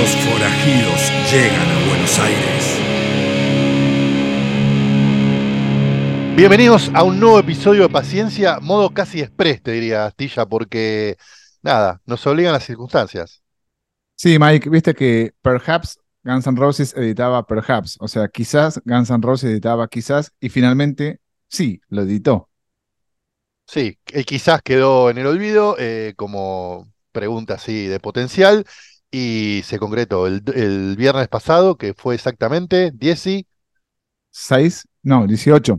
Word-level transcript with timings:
Los 0.00 0.16
forajidos 0.16 1.12
llegan 1.30 1.68
a 1.68 1.86
Buenos 1.86 2.18
Aires. 2.18 2.78
Bienvenidos 6.34 6.90
a 6.94 7.02
un 7.02 7.20
nuevo 7.20 7.38
episodio 7.38 7.82
de 7.82 7.90
Paciencia, 7.90 8.60
modo 8.60 8.94
casi 8.94 9.20
express, 9.20 9.62
te 9.62 9.72
diría 9.72 10.06
Astilla, 10.06 10.46
porque 10.46 11.18
nada, 11.60 12.00
nos 12.06 12.26
obligan 12.26 12.54
las 12.54 12.64
circunstancias. 12.64 13.42
Sí, 14.16 14.38
Mike, 14.40 14.70
viste 14.70 14.94
que 14.94 15.34
Perhaps 15.42 15.98
Guns 16.24 16.46
N' 16.46 16.56
Roses 16.56 16.94
editaba 16.96 17.46
Perhaps, 17.46 17.98
o 18.00 18.08
sea, 18.08 18.28
quizás 18.28 18.80
Guns 18.86 19.10
N' 19.10 19.20
Roses 19.20 19.50
editaba 19.50 19.86
quizás 19.86 20.32
y 20.40 20.48
finalmente 20.48 21.20
sí, 21.46 21.82
lo 21.90 22.04
editó. 22.04 22.48
Sí, 23.66 23.98
el 24.06 24.24
quizás 24.24 24.62
quedó 24.62 25.10
en 25.10 25.18
el 25.18 25.26
olvido 25.26 25.76
eh, 25.78 26.14
como 26.16 26.90
pregunta 27.12 27.54
así 27.54 27.86
de 27.86 28.00
potencial 28.00 28.64
y 29.10 29.62
se 29.64 29.78
concretó 29.78 30.26
el, 30.26 30.42
el 30.54 30.96
viernes 30.96 31.28
pasado, 31.28 31.76
que 31.76 31.94
fue 31.94 32.14
exactamente 32.14 32.92
10 32.94 33.26
y 33.26 33.46
¿Seis? 34.30 34.86
No, 35.02 35.26
18. 35.26 35.78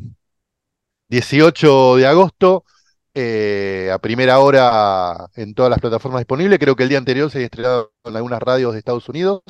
18 1.07 1.95
de 1.97 2.07
agosto, 2.07 2.65
eh, 3.13 3.89
a 3.93 3.99
primera 3.99 4.39
hora 4.39 5.27
en 5.35 5.53
todas 5.53 5.69
las 5.69 5.79
plataformas 5.79 6.21
disponibles. 6.21 6.59
Creo 6.59 6.75
que 6.75 6.83
el 6.83 6.89
día 6.89 6.97
anterior 6.97 7.29
se 7.29 7.37
había 7.37 7.45
estrenado 7.45 7.93
en 8.03 8.15
algunas 8.15 8.41
radios 8.41 8.73
de 8.73 8.79
Estados 8.79 9.07
Unidos 9.09 9.41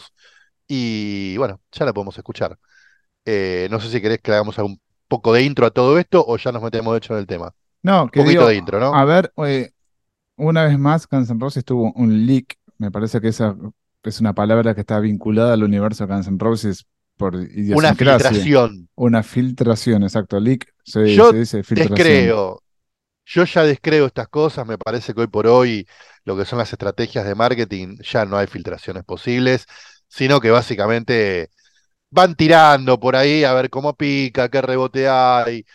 y 0.67 1.37
bueno, 1.37 1.59
ya 1.71 1.85
la 1.85 1.93
podemos 1.93 2.17
escuchar. 2.17 2.57
Eh, 3.25 3.67
no 3.69 3.79
sé 3.79 3.89
si 3.89 4.01
querés 4.01 4.19
que 4.19 4.31
le 4.31 4.37
hagamos 4.37 4.57
un 4.59 4.79
poco 5.07 5.33
de 5.33 5.43
intro 5.43 5.65
a 5.65 5.71
todo 5.71 5.99
esto 5.99 6.23
o 6.25 6.37
ya 6.37 6.51
nos 6.51 6.63
metemos 6.63 6.93
de 6.93 6.97
hecho 6.97 7.13
en 7.13 7.19
el 7.19 7.27
tema. 7.27 7.53
No, 7.83 8.09
que 8.09 8.19
poquito 8.19 8.41
digo, 8.41 8.47
de 8.47 8.55
intro, 8.55 8.79
¿no? 8.79 8.93
A 8.95 9.05
ver, 9.05 9.31
eh, 9.45 9.71
una 10.37 10.65
vez 10.65 10.77
más, 10.77 11.07
Guns 11.07 11.29
N' 11.29 11.39
Roses 11.39 11.65
tuvo 11.65 11.91
un 11.95 12.25
leak. 12.25 12.57
Me 12.81 12.89
parece 12.89 13.21
que 13.21 13.27
esa 13.27 13.55
es 14.01 14.19
una 14.19 14.33
palabra 14.33 14.73
que 14.73 14.81
está 14.81 14.99
vinculada 14.99 15.53
al 15.53 15.63
universo 15.63 16.07
Guns 16.07 16.27
N' 16.27 16.39
Roses 16.39 16.87
por 17.15 17.35
Una 17.35 17.93
filtración. 17.93 18.89
Una 18.95 19.21
filtración, 19.21 20.01
exacto. 20.01 20.39
Leak 20.39 20.73
se, 20.83 21.13
Yo 21.13 21.29
se 21.29 21.37
dice 21.37 21.63
filtración. 21.63 21.95
Descreo. 21.95 22.63
Yo 23.23 23.43
ya 23.43 23.63
descreo 23.65 24.07
estas 24.07 24.27
cosas. 24.29 24.65
Me 24.65 24.79
parece 24.79 25.13
que 25.13 25.21
hoy 25.21 25.27
por 25.27 25.45
hoy 25.45 25.87
lo 26.23 26.35
que 26.35 26.43
son 26.43 26.57
las 26.57 26.73
estrategias 26.73 27.23
de 27.23 27.35
marketing 27.35 27.97
ya 28.01 28.25
no 28.25 28.35
hay 28.35 28.47
filtraciones 28.47 29.03
posibles, 29.03 29.67
sino 30.07 30.39
que 30.41 30.49
básicamente 30.49 31.51
van 32.09 32.33
tirando 32.33 32.99
por 32.99 33.15
ahí 33.15 33.43
a 33.43 33.53
ver 33.53 33.69
cómo 33.69 33.95
pica, 33.95 34.49
qué 34.49 34.59
rebote 34.59 35.07
hay, 35.07 35.67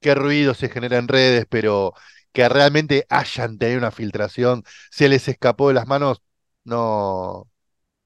qué 0.00 0.16
ruido 0.16 0.54
se 0.54 0.68
genera 0.68 0.98
en 0.98 1.06
redes, 1.06 1.46
pero 1.48 1.94
que 2.32 2.48
realmente 2.48 3.06
hayan 3.08 3.58
tenido 3.58 3.78
una 3.78 3.92
filtración, 3.92 4.64
se 4.90 5.08
les 5.08 5.28
escapó 5.28 5.68
de 5.68 5.74
las 5.74 5.86
manos, 5.86 6.20
no, 6.68 7.48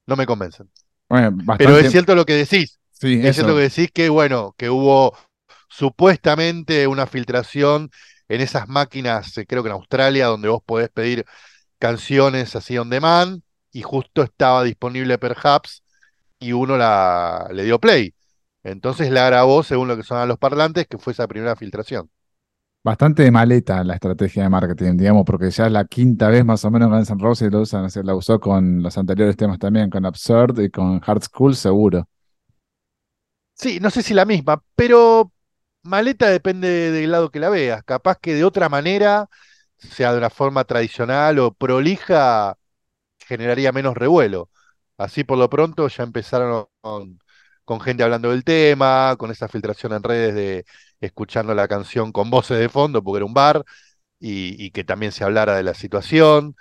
no 0.06 0.16
me 0.16 0.26
convencen. 0.26 0.70
Bueno, 1.08 1.36
Pero 1.56 1.76
es 1.78 1.90
cierto 1.90 2.14
lo 2.14 2.24
que 2.24 2.34
decís. 2.34 2.78
sí, 2.90 3.20
Es 3.20 3.36
eso. 3.38 3.44
cierto 3.44 3.54
que 3.56 3.62
decís 3.62 3.90
que, 3.92 4.08
bueno, 4.08 4.54
que 4.58 4.70
hubo 4.70 5.16
supuestamente 5.68 6.86
una 6.86 7.06
filtración 7.06 7.90
en 8.28 8.40
esas 8.40 8.68
máquinas, 8.68 9.36
eh, 9.38 9.46
creo 9.46 9.62
que 9.62 9.68
en 9.68 9.74
Australia, 9.74 10.26
donde 10.26 10.48
vos 10.48 10.62
podés 10.64 10.90
pedir 10.90 11.24
canciones 11.78 12.56
así 12.56 12.78
on 12.78 12.90
demand, 12.90 13.42
y 13.72 13.82
justo 13.82 14.22
estaba 14.22 14.64
disponible 14.64 15.18
Perhaps, 15.18 15.82
y 16.38 16.52
uno 16.52 16.76
la, 16.76 17.48
le 17.52 17.64
dio 17.64 17.80
play. 17.80 18.14
Entonces 18.64 19.10
la 19.10 19.26
grabó 19.26 19.62
según 19.62 19.88
lo 19.88 19.96
que 19.96 20.02
sonaban 20.04 20.28
los 20.28 20.38
parlantes, 20.38 20.86
que 20.88 20.98
fue 20.98 21.12
esa 21.14 21.28
primera 21.28 21.56
filtración. 21.56 22.10
Bastante 22.84 23.22
de 23.22 23.30
maleta 23.30 23.84
la 23.84 23.94
estrategia 23.94 24.42
de 24.42 24.48
marketing, 24.48 24.96
digamos, 24.96 25.24
porque 25.24 25.50
ya 25.50 25.66
es 25.66 25.72
la 25.72 25.84
quinta 25.84 26.28
vez 26.28 26.44
más 26.44 26.64
o 26.64 26.70
menos 26.70 26.90
Guns 26.90 27.10
N' 27.10 27.22
Roses 27.22 27.52
lo 27.52 27.60
usan, 27.60 27.84
o 27.84 27.88
sea, 27.88 28.02
la 28.02 28.16
usó 28.16 28.40
con 28.40 28.82
los 28.82 28.98
anteriores 28.98 29.36
temas 29.36 29.60
también, 29.60 29.88
con 29.88 30.04
Absurd 30.04 30.58
y 30.58 30.68
con 30.68 31.00
Hard 31.06 31.22
School, 31.22 31.54
seguro. 31.54 32.08
Sí, 33.54 33.78
no 33.80 33.90
sé 33.90 34.02
si 34.02 34.14
la 34.14 34.24
misma, 34.24 34.62
pero 34.74 35.30
maleta 35.82 36.28
depende 36.28 36.90
del 36.90 37.12
lado 37.12 37.30
que 37.30 37.38
la 37.38 37.50
veas. 37.50 37.84
Capaz 37.84 38.18
que 38.18 38.34
de 38.34 38.44
otra 38.44 38.68
manera, 38.68 39.28
sea 39.76 40.10
de 40.12 40.18
una 40.18 40.30
forma 40.30 40.64
tradicional 40.64 41.38
o 41.38 41.54
prolija, 41.54 42.56
generaría 43.18 43.72
menos 43.72 43.96
revuelo. 43.96 44.50
Así 44.98 45.24
por 45.24 45.38
lo 45.38 45.48
pronto 45.48 45.86
ya 45.88 46.02
empezaron 46.02 46.66
con 47.64 47.80
gente 47.80 48.02
hablando 48.02 48.30
del 48.30 48.44
tema, 48.44 49.16
con 49.18 49.30
esa 49.30 49.48
filtración 49.48 49.92
en 49.92 50.02
redes 50.02 50.34
de 50.34 50.64
escuchando 51.02 51.54
la 51.54 51.68
canción 51.68 52.12
con 52.12 52.30
voces 52.30 52.58
de 52.60 52.70
fondo, 52.70 53.04
porque 53.04 53.18
era 53.18 53.26
un 53.26 53.34
bar, 53.34 53.64
y, 54.20 54.62
y 54.64 54.70
que 54.72 54.84
también 54.84 55.12
se 55.12 55.24
hablara 55.24 55.56
de 55.56 55.64
la 55.64 55.74
situación, 55.74 56.56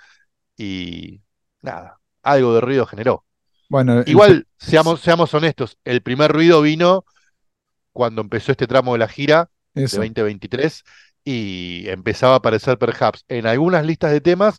y 0.56 1.22
nada, 1.62 2.00
algo 2.22 2.54
de 2.54 2.60
ruido 2.62 2.86
generó. 2.86 3.26
Bueno, 3.68 4.00
el- 4.00 4.06
Igual, 4.06 4.48
seamos, 4.58 5.00
seamos 5.00 5.34
honestos, 5.34 5.78
el 5.84 6.02
primer 6.02 6.32
ruido 6.32 6.62
vino 6.62 7.04
cuando 7.92 8.22
empezó 8.22 8.52
este 8.52 8.66
tramo 8.66 8.92
de 8.92 8.98
la 9.00 9.08
gira 9.08 9.50
de 9.74 9.84
eso. 9.84 9.98
2023 9.98 10.84
y 11.24 11.88
empezaba 11.88 12.34
a 12.34 12.36
aparecer 12.38 12.78
Perhaps 12.78 13.24
en 13.28 13.46
algunas 13.46 13.84
listas 13.86 14.12
de 14.12 14.20
temas 14.20 14.58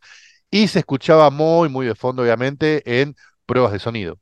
y 0.52 0.68
se 0.68 0.80
escuchaba 0.80 1.30
muy, 1.32 1.70
muy 1.70 1.86
de 1.88 1.96
fondo, 1.96 2.22
obviamente, 2.24 3.02
en 3.02 3.16
pruebas 3.46 3.72
de 3.74 3.80
sonido. 3.80 4.20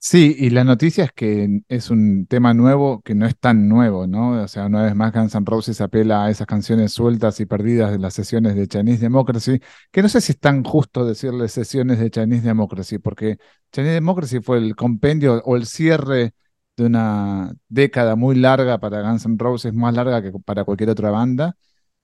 Sí, 0.00 0.36
y 0.38 0.50
la 0.50 0.62
noticia 0.62 1.04
es 1.04 1.12
que 1.12 1.60
es 1.68 1.90
un 1.90 2.26
tema 2.26 2.54
nuevo 2.54 3.02
que 3.02 3.16
no 3.16 3.26
es 3.26 3.36
tan 3.36 3.68
nuevo, 3.68 4.06
¿no? 4.06 4.42
O 4.42 4.48
sea, 4.48 4.66
una 4.66 4.84
vez 4.84 4.94
más 4.94 5.12
Guns 5.12 5.34
N' 5.34 5.44
Roses 5.44 5.80
apela 5.80 6.24
a 6.24 6.30
esas 6.30 6.46
canciones 6.46 6.92
sueltas 6.92 7.40
y 7.40 7.46
perdidas 7.46 7.90
de 7.90 7.98
las 7.98 8.14
sesiones 8.14 8.54
de 8.54 8.68
Chinese 8.68 9.00
Democracy, 9.02 9.60
que 9.90 10.00
no 10.02 10.08
sé 10.08 10.20
si 10.20 10.32
es 10.32 10.38
tan 10.38 10.62
justo 10.62 11.04
decirle 11.04 11.48
sesiones 11.48 11.98
de 11.98 12.10
Chinese 12.10 12.46
Democracy, 12.46 12.98
porque 12.98 13.38
Chinese 13.72 13.94
Democracy 13.94 14.40
fue 14.40 14.58
el 14.58 14.76
compendio 14.76 15.42
o 15.44 15.56
el 15.56 15.66
cierre 15.66 16.32
de 16.76 16.86
una 16.86 17.52
década 17.68 18.14
muy 18.14 18.36
larga 18.36 18.78
para 18.78 19.02
Guns 19.02 19.26
N' 19.26 19.36
Roses, 19.36 19.74
más 19.74 19.94
larga 19.94 20.22
que 20.22 20.30
para 20.44 20.64
cualquier 20.64 20.90
otra 20.90 21.10
banda, 21.10 21.56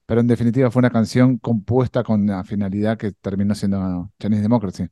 pero 0.05 0.21
en 0.21 0.27
definitiva 0.27 0.71
fue 0.71 0.81
una 0.81 0.91
canción 0.91 1.37
compuesta 1.39 2.03
con 2.03 2.27
la 2.27 2.43
finalidad 2.43 2.97
que 2.97 3.13
terminó 3.13 3.55
siendo 3.55 4.11
Chinese 4.19 4.41
Democracy. 4.43 4.85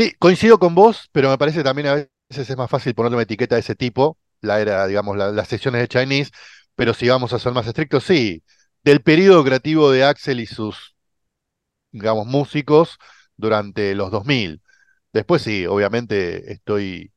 Sí, 0.00 0.14
coincido 0.18 0.58
con 0.58 0.74
vos, 0.74 1.10
pero 1.12 1.28
me 1.28 1.36
parece 1.36 1.62
también 1.62 1.88
a 1.88 1.94
veces 1.94 2.48
es 2.48 2.56
más 2.56 2.70
fácil 2.70 2.94
ponerle 2.94 3.16
una 3.16 3.24
etiqueta 3.24 3.56
de 3.56 3.60
ese 3.60 3.74
tipo, 3.74 4.16
la 4.40 4.58
era, 4.60 4.86
digamos, 4.86 5.14
la- 5.16 5.30
las 5.30 5.46
sesiones 5.48 5.82
de 5.82 5.88
Chinese, 5.88 6.30
pero 6.74 6.94
si 6.94 7.06
vamos 7.08 7.32
a 7.34 7.38
ser 7.38 7.52
más 7.52 7.66
estrictos, 7.66 8.04
sí, 8.04 8.42
del 8.82 9.02
periodo 9.02 9.44
creativo 9.44 9.90
de 9.90 10.04
Axel 10.04 10.40
y 10.40 10.46
sus, 10.46 10.96
digamos, 11.92 12.26
músicos 12.26 12.98
durante 13.36 13.94
los 13.94 14.10
2000. 14.12 14.62
Después 15.12 15.42
sí, 15.42 15.66
obviamente 15.66 16.52
estoy 16.52 17.12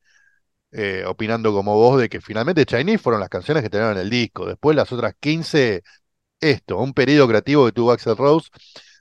eh, 0.71 1.03
opinando 1.07 1.53
como 1.53 1.75
vos 1.75 1.99
de 2.01 2.09
que 2.09 2.21
finalmente 2.21 2.65
Chinese 2.65 2.97
fueron 2.99 3.19
las 3.19 3.29
canciones 3.29 3.63
que 3.63 3.69
tenían 3.69 3.91
en 3.93 3.97
el 3.99 4.09
disco. 4.09 4.45
Después 4.47 4.75
las 4.75 4.91
otras 4.91 5.13
15, 5.19 5.83
esto, 6.41 6.77
un 6.79 6.93
periodo 6.93 7.27
creativo 7.27 7.65
que 7.65 7.71
tuvo 7.73 7.91
Axel 7.91 8.17
Rose 8.17 8.49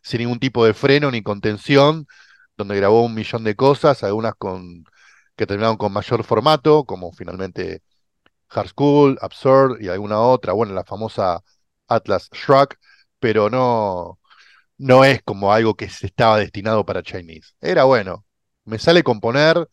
sin 0.02 0.20
ningún 0.20 0.40
tipo 0.40 0.64
de 0.66 0.74
freno 0.74 1.10
ni 1.10 1.22
contención, 1.22 2.06
donde 2.62 2.76
grabó 2.76 3.04
un 3.04 3.14
millón 3.14 3.44
de 3.44 3.56
cosas, 3.56 4.02
algunas 4.04 4.34
con 4.36 4.84
que 5.36 5.46
terminaron 5.46 5.76
con 5.76 5.92
mayor 5.92 6.24
formato, 6.24 6.84
como 6.84 7.12
finalmente 7.12 7.82
Hard 8.50 8.68
School, 8.68 9.18
Absurd 9.20 9.80
y 9.80 9.88
alguna 9.88 10.20
otra, 10.20 10.52
bueno, 10.52 10.74
la 10.74 10.84
famosa 10.84 11.42
Atlas 11.88 12.28
Shrugged, 12.32 12.76
pero 13.18 13.50
no, 13.50 14.18
no 14.78 15.04
es 15.04 15.22
como 15.22 15.52
algo 15.52 15.74
que 15.76 15.86
estaba 15.86 16.38
destinado 16.38 16.84
para 16.84 17.02
Chinese. 17.02 17.54
Era 17.60 17.84
bueno, 17.84 18.24
me 18.64 18.78
sale 18.78 19.02
componer, 19.02 19.68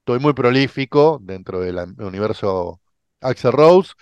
estoy 0.00 0.18
muy 0.20 0.34
prolífico 0.34 1.18
dentro 1.22 1.60
del 1.60 1.78
universo 1.98 2.80
Axel 3.20 3.52
Rose, 3.52 3.92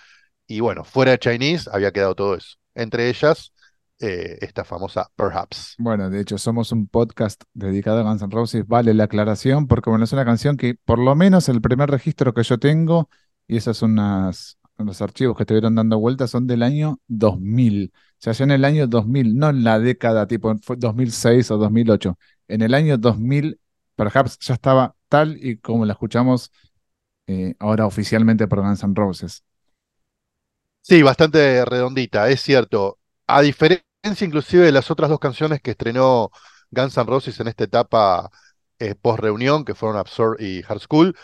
y 0.47 0.61
bueno, 0.61 0.83
fuera 0.83 1.11
de 1.11 1.19
Chinese 1.19 1.69
había 1.73 1.91
quedado 1.91 2.15
todo 2.15 2.35
eso. 2.35 2.57
Entre 2.75 3.09
ellas, 3.09 3.53
eh, 3.99 4.37
esta 4.41 4.63
famosa 4.63 5.09
Perhaps. 5.15 5.75
Bueno, 5.79 6.09
de 6.09 6.21
hecho, 6.21 6.37
somos 6.37 6.71
un 6.71 6.87
podcast 6.87 7.43
dedicado 7.53 7.99
a 7.99 8.03
Guns 8.03 8.21
N' 8.21 8.31
Roses. 8.31 8.67
Vale 8.67 8.93
la 8.93 9.05
aclaración, 9.05 9.67
porque 9.67 9.89
bueno, 9.89 10.05
es 10.05 10.13
una 10.13 10.25
canción 10.25 10.57
que, 10.57 10.75
por 10.75 10.99
lo 10.99 11.15
menos, 11.15 11.49
el 11.49 11.61
primer 11.61 11.89
registro 11.89 12.33
que 12.33 12.43
yo 12.43 12.59
tengo, 12.59 13.09
y 13.47 13.57
esos 13.57 13.77
son 13.77 13.93
unas, 13.93 14.57
los 14.77 15.01
archivos 15.01 15.35
que 15.35 15.43
estuvieron 15.43 15.75
dando 15.75 15.99
vueltas, 15.99 16.29
son 16.29 16.45
del 16.45 16.63
año 16.63 16.99
2000. 17.07 17.91
O 17.95 18.17
sea, 18.19 18.33
ya 18.33 18.43
en 18.43 18.51
el 18.51 18.65
año 18.65 18.87
2000, 18.87 19.35
no 19.35 19.49
en 19.49 19.63
la 19.63 19.79
década 19.79 20.27
tipo 20.27 20.55
fue 20.61 20.75
2006 20.75 21.49
o 21.51 21.57
2008. 21.57 22.17
En 22.47 22.61
el 22.61 22.73
año 22.73 22.97
2000, 22.97 23.59
Perhaps 23.95 24.37
ya 24.39 24.53
estaba 24.53 24.95
tal 25.09 25.37
y 25.43 25.57
como 25.57 25.85
la 25.85 25.93
escuchamos 25.93 26.51
eh, 27.25 27.55
ahora 27.59 27.87
oficialmente 27.87 28.47
por 28.47 28.61
Guns 28.61 28.83
N' 28.83 28.93
Roses. 28.95 29.43
Sí, 30.81 31.01
bastante 31.01 31.65
redondita, 31.65 32.29
es 32.29 32.41
cierto. 32.41 32.99
A 33.25 33.41
diferencia 33.41 33.86
inclusive 34.21 34.65
de 34.65 34.71
las 34.71 34.91
otras 34.91 35.09
dos 35.09 35.19
canciones 35.19 35.61
que 35.61 35.71
estrenó 35.71 36.31
Guns 36.71 36.97
N' 36.97 37.05
Roses 37.05 37.39
en 37.39 37.47
esta 37.47 37.63
etapa 37.65 38.29
eh, 38.79 38.95
post-reunión, 38.95 39.65
que 39.65 39.75
fueron 39.75 39.97
Absurd 39.97 40.39
y 40.41 40.63
Hard 40.67 40.79
School, 40.81 41.15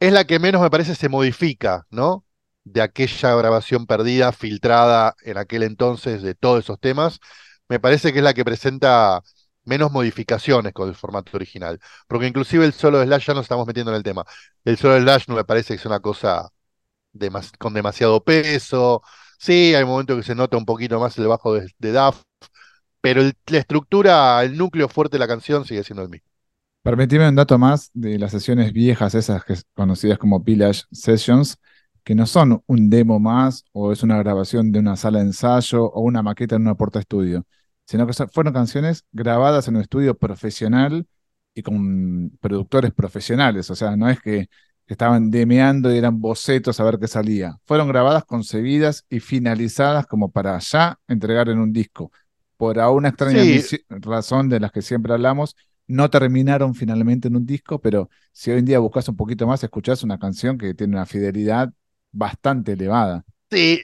es 0.00 0.12
la 0.12 0.24
que 0.24 0.38
menos 0.38 0.62
me 0.62 0.70
parece 0.70 0.94
se 0.94 1.08
modifica, 1.08 1.86
¿no? 1.90 2.24
De 2.64 2.82
aquella 2.82 3.34
grabación 3.36 3.86
perdida, 3.86 4.32
filtrada 4.32 5.14
en 5.22 5.38
aquel 5.38 5.62
entonces 5.62 6.22
de 6.22 6.34
todos 6.34 6.64
esos 6.64 6.80
temas, 6.80 7.20
me 7.68 7.80
parece 7.80 8.12
que 8.12 8.18
es 8.18 8.24
la 8.24 8.34
que 8.34 8.44
presenta 8.44 9.22
menos 9.64 9.90
modificaciones 9.92 10.72
con 10.72 10.88
el 10.88 10.94
formato 10.94 11.36
original. 11.36 11.80
Porque 12.08 12.26
inclusive 12.26 12.64
el 12.64 12.72
solo 12.72 12.98
de 12.98 13.06
Slash 13.06 13.26
ya 13.26 13.34
nos 13.34 13.42
estamos 13.44 13.66
metiendo 13.66 13.90
en 13.92 13.96
el 13.96 14.02
tema. 14.02 14.24
El 14.64 14.76
solo 14.78 14.94
de 14.94 15.00
Slash 15.02 15.24
no 15.28 15.34
me 15.36 15.44
parece 15.44 15.74
que 15.74 15.80
es 15.80 15.86
una 15.86 16.00
cosa 16.00 16.50
con 17.58 17.74
demasiado 17.74 18.22
peso. 18.24 19.02
Sí, 19.38 19.74
hay 19.74 19.84
momentos 19.84 20.16
que 20.16 20.22
se 20.22 20.34
nota 20.34 20.56
un 20.56 20.64
poquito 20.64 20.98
más 20.98 21.16
el 21.18 21.26
bajo 21.26 21.54
de, 21.54 21.68
de 21.78 21.92
Duff, 21.92 22.22
pero 23.00 23.22
la 23.22 23.58
estructura, 23.58 24.42
el 24.42 24.56
núcleo 24.56 24.88
fuerte 24.88 25.16
de 25.16 25.20
la 25.20 25.28
canción 25.28 25.64
sigue 25.64 25.84
siendo 25.84 26.02
el 26.02 26.08
mismo. 26.08 26.28
Permitime 26.82 27.28
un 27.28 27.34
dato 27.34 27.58
más 27.58 27.90
de 27.94 28.18
las 28.18 28.30
sesiones 28.30 28.72
viejas, 28.72 29.14
esas 29.14 29.44
que 29.44 29.56
conocidas 29.74 30.18
como 30.18 30.40
Village 30.40 30.82
Sessions, 30.92 31.58
que 32.04 32.14
no 32.14 32.26
son 32.26 32.62
un 32.66 32.88
demo 32.90 33.18
más 33.18 33.64
o 33.72 33.90
es 33.90 34.04
una 34.04 34.16
grabación 34.18 34.70
de 34.70 34.78
una 34.78 34.96
sala 34.96 35.18
de 35.18 35.24
ensayo 35.24 35.84
o 35.84 36.02
una 36.02 36.22
maqueta 36.22 36.54
en 36.54 36.62
una 36.62 36.76
puerta 36.76 37.00
estudio, 37.00 37.44
sino 37.86 38.06
que 38.06 38.12
fueron 38.28 38.54
canciones 38.54 39.04
grabadas 39.10 39.66
en 39.66 39.74
un 39.76 39.82
estudio 39.82 40.16
profesional 40.16 41.06
y 41.54 41.62
con 41.62 42.30
productores 42.40 42.92
profesionales. 42.92 43.68
O 43.70 43.74
sea, 43.74 43.96
no 43.96 44.08
es 44.08 44.20
que 44.20 44.48
estaban 44.92 45.30
demeando 45.30 45.92
y 45.92 45.98
eran 45.98 46.20
bocetos 46.20 46.78
a 46.80 46.84
ver 46.84 46.98
qué 46.98 47.08
salía. 47.08 47.58
Fueron 47.64 47.88
grabadas, 47.88 48.24
concebidas 48.24 49.04
y 49.10 49.20
finalizadas 49.20 50.06
como 50.06 50.30
para 50.30 50.58
ya 50.58 50.98
entregar 51.08 51.48
en 51.48 51.58
un 51.58 51.72
disco. 51.72 52.12
Por 52.56 52.78
una 52.78 53.08
extraña 53.08 53.42
razón 53.88 54.48
de 54.48 54.60
las 54.60 54.72
que 54.72 54.82
siempre 54.82 55.12
hablamos, 55.12 55.56
no 55.86 56.10
terminaron 56.10 56.74
finalmente 56.74 57.28
en 57.28 57.36
un 57.36 57.46
disco, 57.46 57.80
pero 57.80 58.10
si 58.32 58.50
hoy 58.50 58.58
en 58.58 58.64
día 58.64 58.78
buscas 58.78 59.08
un 59.08 59.16
poquito 59.16 59.46
más, 59.46 59.62
escuchás 59.62 60.02
una 60.02 60.18
canción 60.18 60.58
que 60.58 60.74
tiene 60.74 60.96
una 60.96 61.06
fidelidad 61.06 61.72
bastante 62.12 62.72
elevada. 62.72 63.24
Sí, 63.50 63.82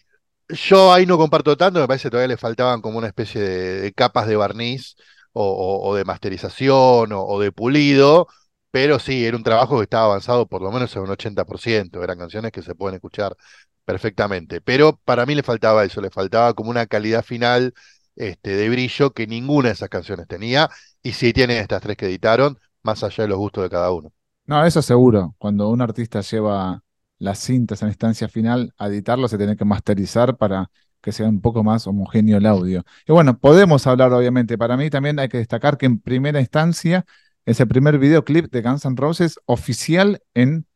yo 0.49 0.93
ahí 0.93 1.07
no 1.07 1.17
comparto 1.19 1.57
tanto, 1.57 1.81
me 1.81 1.87
parece 1.87 2.05
que 2.05 2.11
todavía 2.11 2.29
le 2.29 2.37
faltaban 2.37 2.81
como 2.81 2.99
una 2.99 3.07
especie 3.07 3.41
de, 3.41 3.93
capas 3.93 4.27
de 4.27 4.37
barniz 4.37 4.97
o, 5.33 5.95
de 5.95 6.05
masterización 6.05 7.11
o, 7.13 7.39
de 7.41 7.53
pulido, 7.53 8.27
pero 8.73 8.99
sí, 8.99 9.25
era 9.25 9.37
un 9.37 9.45
trabajo 9.45 9.79
que 9.79 9.85
estaba 9.85 10.07
avanzado 10.07 10.49
por 10.49 10.63
lo 10.63 10.73
menos 10.73 10.97
en 10.97 11.03
un 11.03 11.11
80%, 11.11 12.03
eran 12.03 12.19
canciones 12.19 12.53
que 12.53 12.63
se 12.63 12.75
pueden 12.75 12.97
escuchar 12.97 13.37
perfectamente, 13.85 14.61
pero 14.61 14.99
para 15.05 15.27
mí 15.27 15.35
le 15.35 15.43
faltaba 15.45 15.85
eso, 15.85 16.01
le 16.01 16.11
faltaba 16.11 16.55
como 16.55 16.71
una 16.71 16.87
calidad 16.87 17.23
final 17.25 17.75
este, 18.17 18.57
de 18.57 18.69
brillo 18.71 19.13
que 19.13 19.27
ninguna 19.27 19.69
de 19.69 19.75
esas 19.75 19.91
canciones 19.91 20.27
tenía, 20.27 20.71
y 21.03 21.13
sí 21.13 21.33
tienen 21.33 21.59
estas 21.59 21.83
tres 21.83 21.97
que 21.97 22.07
editaron, 22.07 22.59
más 22.83 23.05
allá 23.05 23.25
de 23.25 23.29
los 23.29 23.39
gustos 23.39 23.65
de 23.65 23.71
cada 23.71 23.93
uno. 23.93 24.13
No, 24.47 24.65
eso 24.65 24.83
seguro, 24.83 25.35
cuando 25.39 25.69
un 25.69 25.83
artista 25.83 26.21
lleva 26.23 26.83
las 27.19 27.39
cintas 27.41 27.83
en 27.83 27.89
instancia 27.89 28.29
final, 28.29 28.73
a 28.79 28.89
editarlo 28.89 29.29
se 29.29 29.39
tiene 29.39 29.57
que 29.57 29.65
masterizar 29.65 30.37
para 30.37 30.71
que 31.03 31.13
sea 31.13 31.29
un 31.29 31.41
poco 31.41 31.63
más 31.63 31.87
homogéneo 31.87 32.39
el 32.39 32.47
audio. 32.47 32.85
Y 33.07 33.13
bueno, 33.13 33.39
podemos 33.39 33.87
hablar 33.87 34.13
obviamente, 34.13 34.57
para 34.57 34.77
mí 34.77 34.89
también 34.89 35.19
hay 35.19 35.29
que 35.29 35.39
destacar 35.39 35.77
que 35.77 35.87
en 35.87 36.01
primera 36.01 36.41
instancia 36.41 37.05
es 37.47 37.61
el 37.61 37.69
primer 37.69 37.99
videoclip 37.99 38.51
de 38.51 38.63
Guns 38.63 38.85
N' 38.85 38.97
Roses 38.97 39.39
oficial 39.47 40.23
en 40.35 40.67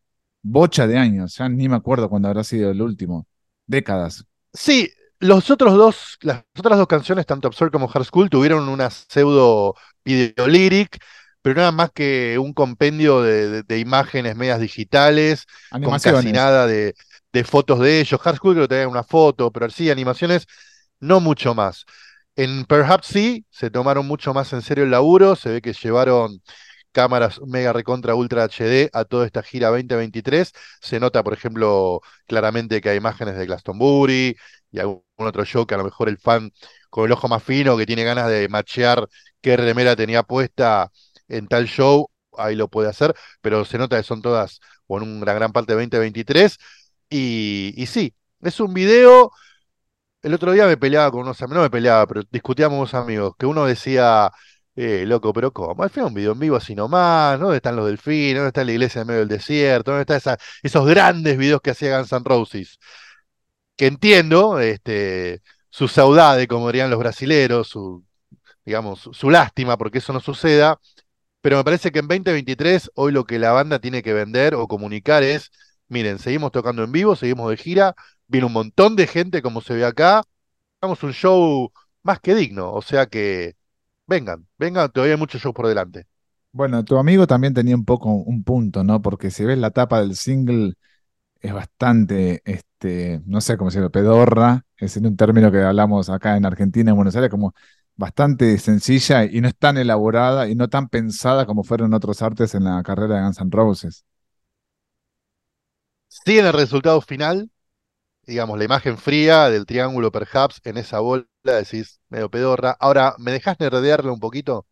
bocha 0.43 0.87
de 0.87 0.99
años. 0.99 1.37
Ya 1.37 1.49
ni 1.49 1.69
me 1.69 1.77
acuerdo 1.77 2.09
cuándo 2.09 2.29
habrá 2.29 2.45
sido 2.45 2.71
el 2.71 2.83
último. 2.83 3.27
Décadas. 3.67 4.25
Sí, 4.53 4.91
los 5.19 5.51
otros 5.51 5.75
dos, 5.75 6.19
las 6.21 6.45
otras 6.59 6.79
dos 6.79 6.87
canciones, 6.87 7.27
tanto 7.27 7.49
Absurd 7.49 7.73
como 7.73 7.91
Hard 7.93 8.05
School, 8.05 8.31
tuvieron 8.31 8.69
una 8.69 8.91
pseudo 8.91 9.75
videolyric, 10.05 10.99
pero 11.43 11.57
nada 11.57 11.73
más 11.73 11.91
que 11.93 12.39
un 12.39 12.53
compendio 12.53 13.23
de, 13.23 13.79
imágenes 13.79 14.37
medias 14.37 14.61
digitales, 14.61 15.47
con 15.71 15.99
casi 15.99 16.33
nada 16.33 16.67
de, 16.67 16.95
fotos 17.45 17.81
de 17.81 18.01
ellos. 18.01 18.21
Hard 18.23 18.37
School 18.37 18.55
creo 18.55 18.65
que 18.65 18.75
tenía 18.75 18.89
una 18.89 19.05
foto, 19.05 19.51
pero 19.51 19.69
sí, 19.71 19.91
animaciones, 19.91 20.47
no 21.01 21.21
mucho 21.21 21.55
más. 21.55 21.85
En 22.37 22.65
Perhaps 22.67 23.07
sí, 23.07 23.47
se 23.51 23.71
tomaron 23.71 24.07
mucho 24.07 24.35
más 24.35 24.53
en 24.53 24.61
serio 24.63 24.85
el 24.85 24.91
laburo, 24.91 25.37
se 25.37 25.49
ve 25.51 25.63
que 25.63 25.73
llevaron 25.73 26.43
cámaras 26.93 27.41
mega 27.47 27.73
recontra 27.73 28.15
ultra 28.15 28.45
HD 28.45 28.91
a 28.93 29.05
toda 29.05 29.27
esta 29.27 29.43
gira 29.43 29.69
2023. 29.71 30.53
Se 30.81 31.01
nota, 31.01 31.23
por 31.25 31.33
ejemplo, 31.35 32.01
claramente 32.27 32.81
que 32.81 32.91
hay 32.91 32.99
imágenes 32.99 33.37
de 33.37 33.47
Glastonbury 33.47 34.37
y 34.71 34.79
algún 34.79 35.03
otro 35.19 35.45
show 35.47 35.67
que 35.67 35.75
a 35.75 35.79
lo 35.79 35.85
mejor 35.85 36.09
el 36.11 36.19
fan 36.19 36.51
con 36.91 37.07
el 37.07 37.13
ojo 37.13 37.29
más 37.29 37.43
fino 37.43 37.77
que 37.77 37.87
tiene 37.87 38.05
ganas 38.05 38.29
de 38.29 38.49
machear 38.49 39.09
qué 39.41 39.57
remera 39.57 39.97
tenía 39.97 40.23
puesta 40.23 40.91
en 41.29 41.49
tal 41.49 41.67
show, 41.67 42.11
ahí 42.37 42.55
lo 42.57 42.69
puede 42.69 42.89
hacer, 42.91 43.15
pero 43.41 43.65
se 43.65 43.79
nota 43.79 43.97
que 43.99 44.03
son 44.05 44.23
todas, 44.23 44.61
o 44.87 44.99
en 44.99 45.05
una 45.23 45.33
gran 45.35 45.53
parte 45.53 45.73
de 45.73 45.77
2023. 45.81 46.59
Y, 47.11 47.73
y 47.77 47.87
sí, 47.87 48.15
es 48.43 48.61
un 48.61 48.75
video 48.75 49.31
el 50.27 50.35
otro 50.35 50.53
día 50.53 50.67
me 50.67 50.77
peleaba 50.77 51.11
con 51.13 51.21
unos 51.23 51.41
amigos, 51.41 51.57
no 51.59 51.63
me 51.63 51.71
peleaba, 51.71 52.07
pero 52.07 52.23
discutíamos 52.31 52.75
con 52.75 52.81
unos 52.81 52.95
amigos, 52.95 53.35
que 53.39 53.47
uno 53.47 53.65
decía, 53.65 54.31
eh, 54.75 55.05
loco, 55.07 55.33
pero 55.33 55.53
¿cómo? 55.53 55.85
Al 55.85 55.91
final 55.91 56.09
un 56.09 56.15
video 56.15 56.33
en 56.33 56.41
vivo 56.41 56.57
así 56.57 56.75
nomás, 56.75 57.39
¿dónde 57.39 57.57
están 57.57 57.77
los 57.77 57.87
delfines? 57.87 58.37
¿Dónde 58.37 58.49
está 58.49 58.65
la 58.65 58.73
iglesia 58.73 59.03
en 59.03 59.07
medio 59.07 59.21
del 59.21 59.29
desierto? 59.29 59.93
¿Dónde 59.93 60.17
están 60.17 60.37
esos 60.65 60.87
grandes 60.87 61.39
videos 61.39 61.61
que 61.63 61.71
hacía 61.71 61.97
Guns 61.97 62.13
N' 62.13 62.25
Roses? 62.25 62.79
Que 63.77 63.87
entiendo, 63.87 64.59
este, 64.59 65.43
su 65.71 65.89
saudade, 65.89 66.49
como 66.49 66.69
dirían 66.69 66.91
los 66.91 66.99
brasileros, 66.99 67.73
digamos, 68.65 69.09
su 69.13 69.31
lástima 69.31 69.77
porque 69.79 69.99
eso 69.99 70.13
no 70.13 70.21
suceda, 70.21 70.81
pero 71.41 71.59
me 71.59 71.65
parece 71.65 71.93
que 71.93 72.01
en 72.01 72.09
2023 72.09 72.91
hoy 72.95 73.13
lo 73.13 73.25
que 73.25 73.39
la 73.39 73.53
banda 73.53 73.79
tiene 73.79 74.03
que 74.03 74.13
vender 74.13 74.55
o 74.55 74.67
comunicar 74.69 75.23
es, 75.23 75.51
miren, 75.89 76.19
seguimos 76.19 76.53
tocando 76.53 76.85
en 76.85 76.93
vivo, 76.93 77.17
seguimos 77.17 77.51
de 77.51 77.57
gira, 77.57 77.95
viene 78.27 78.47
un 78.47 78.53
montón 78.53 78.97
de 78.97 79.07
gente 79.07 79.43
como 79.43 79.61
se 79.61 79.75
ve 79.75 79.85
acá, 79.85 80.23
hagamos 80.81 81.03
un 81.03 81.13
show 81.13 81.73
más 82.03 82.21
que 82.21 82.35
digno, 82.35 82.73
o 82.73 82.83
sea 82.83 83.07
que 83.07 83.55
vengan, 84.07 84.47
vengan, 84.59 84.91
todavía 84.91 85.15
hay 85.15 85.21
muchos 85.21 85.43
shows 85.43 85.55
por 85.55 85.67
delante. 85.67 86.07
Bueno, 86.53 86.85
tu 86.85 86.97
amigo 86.97 87.27
también 87.27 87.53
tenía 87.53 87.77
un 87.77 87.85
poco 87.85 88.11
un 88.11 88.43
punto, 88.43 88.83
¿no? 88.83 89.03
Porque 89.03 89.31
si 89.31 89.45
ves 89.45 89.59
la 89.59 89.71
tapa 89.71 90.01
del 90.01 90.17
single, 90.17 90.75
es 91.41 91.53
bastante, 91.53 92.43
este, 92.45 93.23
no 93.27 93.41
sé 93.41 93.57
cómo 93.57 93.71
se 93.71 93.79
llama, 93.79 93.91
pedorra, 93.91 94.65
es 94.77 94.97
en 94.97 95.07
un 95.07 95.17
término 95.17 95.53
que 95.53 95.63
hablamos 95.63 96.09
acá 96.11 96.37
en 96.37 96.47
Argentina, 96.47 96.91
en 96.91 96.97
Buenos 96.97 97.15
Aires, 97.17 97.31
como 97.31 97.55
bastante 97.97 98.59
sencilla 98.59 99.25
y 99.25 99.41
no 99.41 99.49
es 99.49 99.57
tan 99.57 99.79
elaborada 99.79 100.49
y 100.49 100.55
no 100.55 100.69
tan 100.69 100.89
pensada 100.89 101.47
como 101.47 101.65
fueron 101.65 101.95
otros 101.95 102.23
artes 102.23 102.55
en 102.55 102.65
la 102.65 102.83
carrera 102.83 103.17
de 103.17 103.23
Guns 103.23 103.41
N' 103.41 103.51
Roses. 103.51 104.05
Sí, 106.27 106.41
en 106.41 106.47
el 106.47 106.53
resultado 106.53 107.01
final, 107.01 107.49
digamos, 108.27 108.59
la 108.59 108.65
imagen 108.65 108.99
fría 108.99 109.49
del 109.49 109.65
triángulo 109.65 110.11
perhaps 110.11 110.61
en 110.65 110.77
esa 110.77 110.99
bola, 110.99 111.25
decís, 111.45 112.01
medio 112.09 112.29
pedorra. 112.29 112.77
Ahora, 112.81 113.15
¿me 113.19 113.31
dejas 113.31 113.61
nerdearle 113.61 114.11
un 114.11 114.19
poquito? 114.19 114.67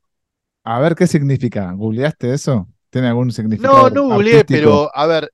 A 0.65 0.81
ver 0.81 0.97
qué 0.97 1.07
significa. 1.07 1.71
¿Googleaste 1.71 2.35
eso? 2.35 2.67
¿Tiene 2.91 3.07
algún 3.07 3.31
significado? 3.31 3.89
No, 3.89 3.91
no 3.91 4.03
googleé, 4.15 4.45
pero 4.45 4.91
a 4.93 5.07
ver, 5.07 5.33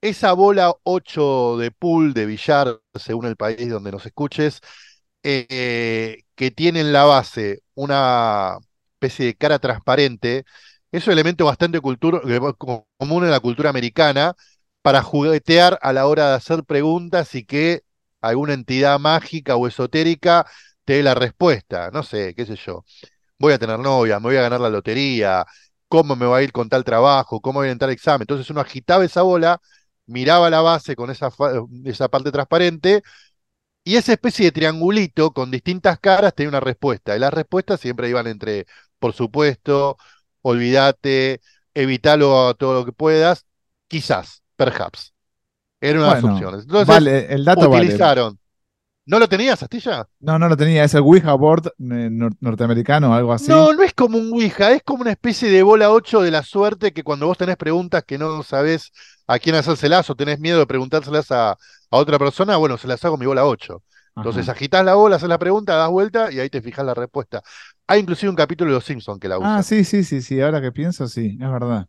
esa 0.00 0.32
bola 0.32 0.72
8 0.84 1.56
de 1.56 1.72
pool, 1.72 2.14
de 2.14 2.26
billar, 2.26 2.80
según 2.94 3.26
el 3.26 3.34
país 3.34 3.68
donde 3.68 3.90
nos 3.90 4.06
escuches, 4.06 4.60
eh, 5.24 6.22
que 6.36 6.50
tiene 6.52 6.82
en 6.82 6.92
la 6.92 7.02
base 7.02 7.62
una 7.74 8.58
especie 8.94 9.26
de 9.26 9.34
cara 9.34 9.58
transparente, 9.58 10.44
es 10.92 11.04
un 11.08 11.14
elemento 11.14 11.44
bastante 11.46 11.80
común 11.80 13.24
en 13.24 13.30
la 13.30 13.40
cultura 13.40 13.70
americana, 13.70 14.36
para 14.88 15.02
juguetear 15.02 15.78
a 15.82 15.92
la 15.92 16.06
hora 16.06 16.30
de 16.30 16.36
hacer 16.36 16.64
preguntas 16.64 17.34
y 17.34 17.44
que 17.44 17.82
alguna 18.22 18.54
entidad 18.54 18.98
mágica 18.98 19.54
o 19.56 19.66
esotérica 19.68 20.46
te 20.86 20.94
dé 20.94 21.02
la 21.02 21.14
respuesta. 21.14 21.90
No 21.92 22.02
sé, 22.02 22.34
qué 22.34 22.46
sé 22.46 22.56
yo. 22.56 22.84
Voy 23.38 23.52
a 23.52 23.58
tener 23.58 23.78
novia, 23.80 24.20
me 24.20 24.28
voy 24.28 24.36
a 24.38 24.42
ganar 24.42 24.60
la 24.62 24.70
lotería, 24.70 25.46
cómo 25.88 26.16
me 26.16 26.26
va 26.26 26.38
a 26.38 26.42
ir 26.42 26.52
con 26.52 26.68
tal 26.70 26.84
trabajo, 26.84 27.40
cómo 27.42 27.60
voy 27.60 27.68
a 27.68 27.72
entrar 27.72 27.90
al 27.90 27.94
examen. 27.94 28.22
Entonces 28.22 28.50
uno 28.50 28.60
agitaba 28.62 29.04
esa 29.04 29.22
bola, 29.22 29.60
miraba 30.06 30.50
la 30.50 30.62
base 30.62 30.96
con 30.96 31.10
esa, 31.10 31.30
esa 31.84 32.08
parte 32.08 32.32
transparente 32.32 33.02
Y 33.84 33.96
esa 33.96 34.12
especie 34.12 34.46
de 34.46 34.52
triangulito 34.52 35.32
con 35.32 35.50
distintas 35.50 35.98
caras 35.98 36.34
tenía 36.34 36.50
una 36.50 36.60
respuesta. 36.60 37.16
Y 37.16 37.20
las 37.20 37.32
respuestas 37.32 37.80
siempre 37.80 38.08
iban 38.08 38.26
entre, 38.26 38.66
por 38.98 39.14
supuesto, 39.14 39.96
olvídate, 40.42 41.40
evitalo 41.74 42.54
todo 42.54 42.74
lo 42.74 42.84
que 42.84 42.92
puedas, 42.92 43.46
quizás, 43.88 44.42
perhaps. 44.58 45.14
Eran 45.80 46.02
unas 46.02 46.24
opciones. 46.24 46.62
Entonces, 46.62 46.86
vale, 46.88 47.32
el 47.32 47.44
dato 47.44 47.70
utilizaron. 47.70 48.38
¿No 49.06 49.18
lo 49.18 49.26
tenías, 49.26 49.62
Astilla? 49.62 50.06
No, 50.20 50.38
no 50.38 50.50
lo 50.50 50.56
tenía. 50.56 50.84
¿Es 50.84 50.92
el 50.92 51.00
Ouija 51.00 51.32
board 51.32 51.68
eh, 51.68 52.10
norteamericano 52.40 53.10
o 53.10 53.14
algo 53.14 53.32
así? 53.32 53.48
No, 53.48 53.72
no 53.72 53.82
es 53.82 53.94
como 53.94 54.18
un 54.18 54.32
Ouija, 54.32 54.72
es 54.72 54.82
como 54.82 55.00
una 55.00 55.12
especie 55.12 55.48
de 55.50 55.62
bola 55.62 55.90
8 55.90 56.20
de 56.20 56.30
la 56.30 56.42
suerte 56.42 56.92
que 56.92 57.02
cuando 57.02 57.26
vos 57.26 57.38
tenés 57.38 57.56
preguntas 57.56 58.04
que 58.04 58.18
no 58.18 58.42
sabés 58.42 58.92
a 59.26 59.38
quién 59.38 59.54
hacérselas 59.54 60.10
o 60.10 60.14
tenés 60.14 60.40
miedo 60.40 60.58
de 60.58 60.66
preguntárselas 60.66 61.30
a, 61.30 61.56
otra 61.88 62.18
persona, 62.18 62.58
bueno, 62.58 62.76
se 62.76 62.86
las 62.86 63.02
hago 63.06 63.16
mi 63.16 63.24
bola 63.24 63.46
8. 63.46 63.82
Entonces 64.14 64.48
agitas 64.48 64.84
la 64.84 64.94
bola, 64.94 65.16
haces 65.16 65.28
la 65.28 65.38
pregunta, 65.38 65.76
das 65.76 65.88
vuelta 65.88 66.30
y 66.30 66.40
ahí 66.40 66.50
te 66.50 66.60
fijas 66.60 66.84
la 66.84 66.92
respuesta. 66.92 67.40
Hay 67.86 68.00
inclusive 68.00 68.28
un 68.28 68.36
capítulo 68.36 68.70
de 68.70 68.74
Los 68.74 68.84
Simpsons 68.84 69.20
que 69.20 69.28
la 69.28 69.38
usa. 69.38 69.58
Ah, 69.58 69.62
sí, 69.62 69.84
sí, 69.84 70.02
sí, 70.02 70.20
sí. 70.20 70.40
Ahora 70.40 70.60
que 70.60 70.72
pienso, 70.72 71.06
sí, 71.08 71.38
es 71.40 71.50
verdad. 71.50 71.86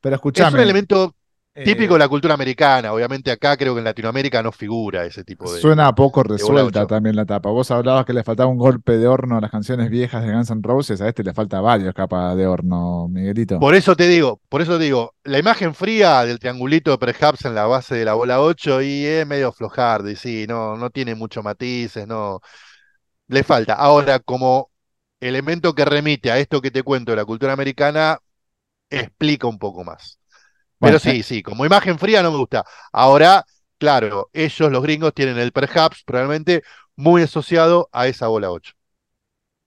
Pero 0.00 0.14
escuchame. 0.14 0.48
Es 0.50 0.54
un 0.54 0.60
elemento 0.60 1.16
Típico 1.54 1.92
de 1.92 2.00
la 2.00 2.08
cultura 2.08 2.34
americana, 2.34 2.92
obviamente 2.92 3.30
acá 3.30 3.56
creo 3.56 3.74
que 3.74 3.78
en 3.78 3.84
Latinoamérica 3.84 4.42
no 4.42 4.50
figura 4.50 5.04
ese 5.04 5.22
tipo 5.22 5.52
de. 5.52 5.60
Suena 5.60 5.94
poco 5.94 6.24
resuelta 6.24 6.84
también 6.84 7.14
la 7.14 7.24
tapa. 7.24 7.50
Vos 7.50 7.70
hablabas 7.70 8.04
que 8.04 8.12
le 8.12 8.24
faltaba 8.24 8.50
un 8.50 8.58
golpe 8.58 8.98
de 8.98 9.06
horno 9.06 9.36
a 9.36 9.40
las 9.40 9.52
canciones 9.52 9.88
viejas 9.88 10.24
de 10.24 10.32
Guns 10.32 10.50
N' 10.50 10.62
Roses, 10.64 11.00
a 11.00 11.08
este 11.08 11.22
le 11.22 11.32
falta 11.32 11.60
varios 11.60 11.94
capas 11.94 12.36
de 12.36 12.48
horno, 12.48 13.06
Miguelito. 13.08 13.60
Por 13.60 13.76
eso 13.76 13.94
te 13.94 14.08
digo, 14.08 14.40
por 14.48 14.62
eso 14.62 14.78
te 14.78 14.84
digo, 14.84 15.14
la 15.22 15.38
imagen 15.38 15.76
fría 15.76 16.24
del 16.24 16.40
triangulito 16.40 16.90
de 16.90 16.98
Perhaps 16.98 17.44
en 17.44 17.54
la 17.54 17.66
base 17.66 17.94
de 17.94 18.04
la 18.04 18.14
bola 18.14 18.40
8 18.40 18.82
y 18.82 19.04
es 19.04 19.24
medio 19.24 19.52
flojar, 19.52 20.02
y 20.08 20.16
sí, 20.16 20.46
no, 20.48 20.76
no 20.76 20.90
tiene 20.90 21.14
muchos 21.14 21.44
matices, 21.44 22.08
no. 22.08 22.40
Le 23.28 23.44
falta. 23.44 23.74
Ahora, 23.74 24.18
como 24.18 24.70
elemento 25.20 25.72
que 25.72 25.84
remite 25.84 26.32
a 26.32 26.38
esto 26.40 26.60
que 26.60 26.72
te 26.72 26.82
cuento 26.82 27.12
de 27.12 27.16
la 27.16 27.24
cultura 27.24 27.52
americana, 27.52 28.18
explica 28.90 29.46
un 29.46 29.58
poco 29.58 29.84
más. 29.84 30.18
Pero 30.84 30.98
sí, 30.98 31.22
sí, 31.22 31.42
como 31.42 31.64
imagen 31.66 31.98
fría 31.98 32.22
no 32.22 32.30
me 32.30 32.38
gusta. 32.38 32.64
Ahora, 32.92 33.44
claro, 33.78 34.30
ellos, 34.32 34.70
los 34.70 34.82
gringos, 34.82 35.14
tienen 35.14 35.38
el 35.38 35.52
perhaps 35.52 36.02
probablemente 36.04 36.62
muy 36.96 37.22
asociado 37.22 37.88
a 37.92 38.06
esa 38.06 38.28
bola 38.28 38.50
8. 38.50 38.72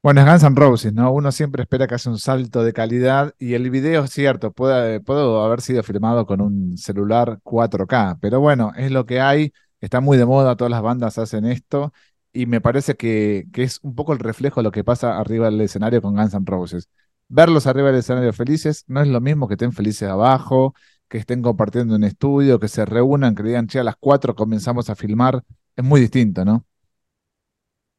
Bueno, 0.03 0.21
es 0.21 0.27
Guns 0.27 0.43
N' 0.43 0.55
Roses, 0.55 0.93
¿no? 0.93 1.12
Uno 1.12 1.31
siempre 1.31 1.63
espera 1.63 1.86
que 1.88 1.95
hace 1.95 2.07
un 2.09 2.17
salto 2.17 2.63
de 2.63 2.71
calidad 2.71 3.33
y 3.39 3.55
el 3.55 3.69
video 3.69 4.05
es 4.05 4.12
cierto, 4.12 4.53
puede, 4.53 5.01
puede 5.01 5.21
haber 5.43 5.59
sido 5.62 5.83
filmado 5.83 6.25
con 6.25 6.39
un 6.39 6.77
celular 6.77 7.39
4K, 7.43 8.17
pero 8.21 8.39
bueno, 8.39 8.71
es 8.77 8.91
lo 8.91 9.05
que 9.05 9.19
hay, 9.19 9.51
está 9.81 10.00
muy 10.00 10.17
de 10.17 10.25
moda, 10.25 10.55
todas 10.55 10.71
las 10.71 10.81
bandas 10.81 11.17
hacen 11.17 11.45
esto 11.45 11.91
y 12.31 12.45
me 12.45 12.62
parece 12.62 12.95
que, 12.95 13.47
que 13.51 13.63
es 13.63 13.79
un 13.81 13.95
poco 13.95 14.13
el 14.13 14.19
reflejo 14.19 14.62
de 14.62 14.65
lo 14.65 14.71
que 14.71 14.83
pasa 14.86 15.17
arriba 15.19 15.47
del 15.47 15.59
escenario 15.62 16.01
con 16.01 16.15
Guns 16.15 16.33
N' 16.33 16.45
Roses. 16.45 16.89
Verlos 17.27 17.67
arriba 17.67 17.88
del 17.88 18.00
escenario 18.00 18.31
felices 18.31 18.86
no 18.88 19.01
es 19.01 19.07
lo 19.09 19.19
mismo 19.19 19.47
que 19.50 19.55
estén 19.55 19.74
felices 19.74 20.07
abajo, 20.07 20.74
que 21.10 21.18
estén 21.18 21.42
compartiendo 21.42 21.96
un 21.96 22.04
estudio, 22.04 22.60
que 22.60 22.68
se 22.68 22.86
reúnan, 22.86 23.36
que 23.36 23.44
digan, 23.44 23.68
che, 23.68 23.80
a 23.80 23.84
las 23.84 23.96
cuatro 23.98 24.36
comenzamos 24.36 24.90
a 24.90 24.96
filmar, 24.96 25.44
es 25.76 25.84
muy 25.84 26.02
distinto, 26.02 26.46
¿no? 26.46 26.66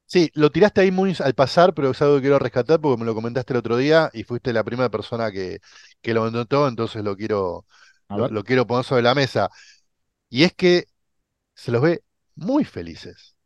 Sí, 0.07 0.31
lo 0.35 0.51
tiraste 0.51 0.81
ahí 0.81 0.91
muy 0.91 1.15
al 1.23 1.35
pasar, 1.35 1.75
pero 1.75 1.91
es 1.91 2.01
algo 2.01 2.17
que 2.17 2.23
quiero 2.23 2.39
rescatar 2.39 2.81
porque 2.81 2.99
me 2.99 3.05
lo 3.05 3.15
comentaste 3.15 3.53
el 3.53 3.59
otro 3.59 3.77
día 3.77 4.11
y 4.15 4.25
fuiste 4.25 4.55
la 4.55 4.65
primera 4.65 4.89
persona 4.89 5.31
que, 5.31 5.61
que 6.01 6.15
lo 6.15 6.31
notó, 6.31 6.67
entonces 6.67 7.05
lo 7.05 7.15
quiero, 7.15 7.67
lo, 8.09 8.43
quiero 8.43 8.67
poner 8.67 8.85
sobre 8.87 9.03
la 9.03 9.15
mesa. 9.15 9.51
Y 10.31 10.45
es 10.45 10.55
que 10.55 10.87
se 11.55 11.73
los 11.73 11.83
ve 11.83 12.05
muy 12.37 12.65
felices. 12.65 13.37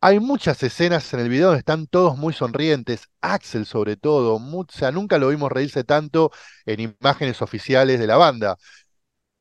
Hay 0.00 0.20
muchas 0.20 0.62
escenas 0.62 1.12
en 1.14 1.20
el 1.20 1.28
video 1.30 1.48
donde 1.48 1.60
están 1.60 1.86
todos 1.86 2.18
muy 2.18 2.32
sonrientes, 2.34 3.08
Axel 3.20 3.66
sobre 3.66 3.96
todo, 3.96 4.36
o 4.36 4.66
sea, 4.70 4.92
nunca 4.92 5.18
lo 5.18 5.28
vimos 5.28 5.52
reírse 5.52 5.84
tanto 5.84 6.32
en 6.66 6.80
imágenes 6.80 7.42
oficiales 7.42 8.00
de 8.00 8.06
la 8.06 8.16
banda 8.16 8.58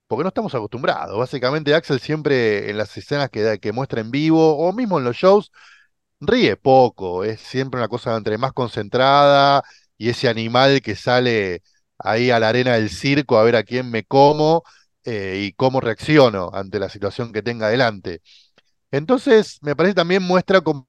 porque 0.10 0.24
no 0.24 0.30
estamos 0.30 0.56
acostumbrados. 0.56 1.18
Básicamente 1.20 1.75
Axel 1.75 2.01
siempre 2.01 2.70
en 2.72 2.78
las 2.78 2.98
escenas 2.98 3.30
que, 3.30 3.60
que 3.62 3.72
muestra 3.74 4.01
en 4.01 4.12
vivo 4.12 4.58
o 4.58 4.74
mismo 4.74 5.00
en 5.00 5.06
los 5.06 5.16
shows 5.18 5.51
ríe 6.22 6.58
poco, 6.58 7.24
es 7.24 7.42
siempre 7.42 7.80
una 7.80 7.88
cosa 7.89 8.16
entre 8.18 8.38
más 8.38 8.54
concentrada 8.54 9.63
y 9.98 10.10
ese 10.10 10.30
animal 10.30 10.82
que 10.82 10.96
sale 10.96 11.63
ahí 11.98 12.32
a 12.32 12.39
la 12.39 12.50
arena 12.50 12.74
del 12.74 12.89
circo 12.89 13.38
a 13.38 13.44
ver 13.44 13.56
a 13.56 13.63
quién 13.63 13.92
me 13.92 14.04
como 14.06 14.63
eh, 15.06 15.38
y 15.48 15.54
cómo 15.54 15.82
reacciono 15.82 16.51
ante 16.54 16.80
la 16.80 16.89
situación 16.89 17.32
que 17.34 17.42
tenga 17.44 17.68
adelante. 17.68 18.22
Entonces, 18.92 19.60
me 19.62 19.75
parece 19.75 19.96
también 19.96 20.24
muestra 20.24 20.62
como 20.62 20.88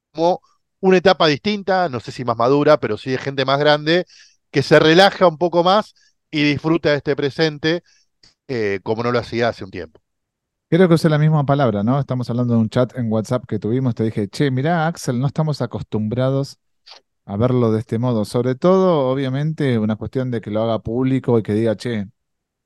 una 0.80 0.96
etapa 0.96 1.26
distinta, 1.26 1.88
no 1.88 2.00
sé 2.00 2.12
si 2.12 2.24
más 2.24 2.36
madura, 2.36 2.78
pero 2.80 2.96
sí 2.98 3.10
de 3.10 3.18
gente 3.18 3.44
más 3.44 3.58
grande, 3.58 4.06
que 4.50 4.62
se 4.62 4.78
relaja 4.78 5.26
un 5.26 5.38
poco 5.38 5.62
más 5.64 5.94
y 6.30 6.42
disfruta 6.44 6.90
de 6.90 6.96
este 6.96 7.16
presente 7.16 7.82
eh, 8.50 8.80
como 8.82 9.04
no 9.04 9.12
lo 9.12 9.20
hacía 9.20 9.48
hace 9.48 9.62
un 9.64 9.70
tiempo. 9.70 10.00
Creo 10.68 10.88
que 10.88 10.94
usé 10.94 11.08
la 11.08 11.18
misma 11.18 11.44
palabra, 11.46 11.84
¿no? 11.84 12.00
Estamos 12.00 12.28
hablando 12.30 12.54
de 12.54 12.60
un 12.60 12.68
chat 12.68 12.96
en 12.96 13.10
WhatsApp 13.10 13.44
que 13.46 13.60
tuvimos. 13.60 13.94
Te 13.94 14.04
dije, 14.04 14.28
che, 14.28 14.50
mirá, 14.50 14.88
Axel, 14.88 15.20
no 15.20 15.28
estamos 15.28 15.62
acostumbrados 15.62 16.58
a 17.26 17.36
verlo 17.36 17.70
de 17.72 17.80
este 17.80 17.98
modo. 17.98 18.24
Sobre 18.24 18.56
todo, 18.56 19.08
obviamente, 19.08 19.78
una 19.78 19.96
cuestión 19.96 20.30
de 20.32 20.40
que 20.40 20.50
lo 20.50 20.62
haga 20.62 20.80
público 20.80 21.38
y 21.38 21.42
que 21.44 21.54
diga, 21.54 21.76
che, 21.76 22.06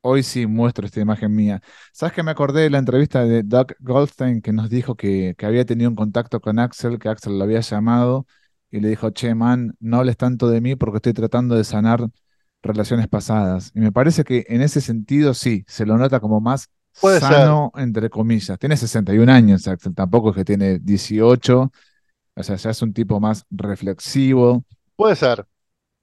hoy 0.03 0.23
sí 0.23 0.47
muestro 0.47 0.87
esta 0.87 1.01
imagen 1.01 1.35
mía. 1.35 1.61
¿Sabes 1.93 2.15
que 2.15 2.23
me 2.23 2.31
acordé 2.31 2.63
de 2.63 2.71
la 2.71 2.79
entrevista 2.79 3.25
de 3.25 3.43
Doug 3.43 3.75
Goldstein 3.81 4.43
que 4.43 4.53
nos 4.53 4.71
dijo 4.71 4.97
que, 4.97 5.35
que 5.37 5.47
había 5.47 5.67
tenido 5.67 5.91
un 5.91 5.97
contacto 5.97 6.41
con 6.41 6.59
Axel, 6.59 6.99
que 6.99 7.09
Axel 7.11 7.39
lo 7.39 7.45
había 7.45 7.61
llamado 7.61 8.27
y 8.71 8.81
le 8.81 8.89
dijo, 8.89 9.11
che, 9.11 9.35
man, 9.35 9.77
no 9.81 9.99
hables 9.99 10.17
tanto 10.17 10.49
de 10.49 10.61
mí 10.63 10.77
porque 10.77 10.99
estoy 10.99 11.13
tratando 11.15 11.55
de 11.57 11.65
sanar 11.65 12.09
relaciones 12.65 13.09
pasadas. 13.09 13.71
Y 13.75 13.81
me 13.81 13.93
parece 13.93 14.25
que 14.25 14.45
en 14.49 14.63
ese 14.63 14.81
sentido 14.81 15.35
sí, 15.35 15.65
se 15.67 15.87
lo 15.87 15.97
nota 15.99 16.21
como 16.21 16.41
más 16.41 16.69
sano, 16.93 17.73
entre 17.77 18.11
comillas. 18.11 18.59
Tiene 18.59 18.77
61 18.77 19.29
años, 19.31 19.67
Axel, 19.69 19.95
tampoco 19.95 20.31
es 20.31 20.37
que 20.37 20.45
tiene 20.45 20.79
18, 20.79 21.73
o 22.37 22.43
sea, 22.43 22.57
ya 22.57 22.71
es 22.71 22.83
un 22.83 22.93
tipo 22.93 23.21
más 23.21 23.45
reflexivo. 23.51 24.65
Puede 24.97 25.17
ser. 25.17 25.47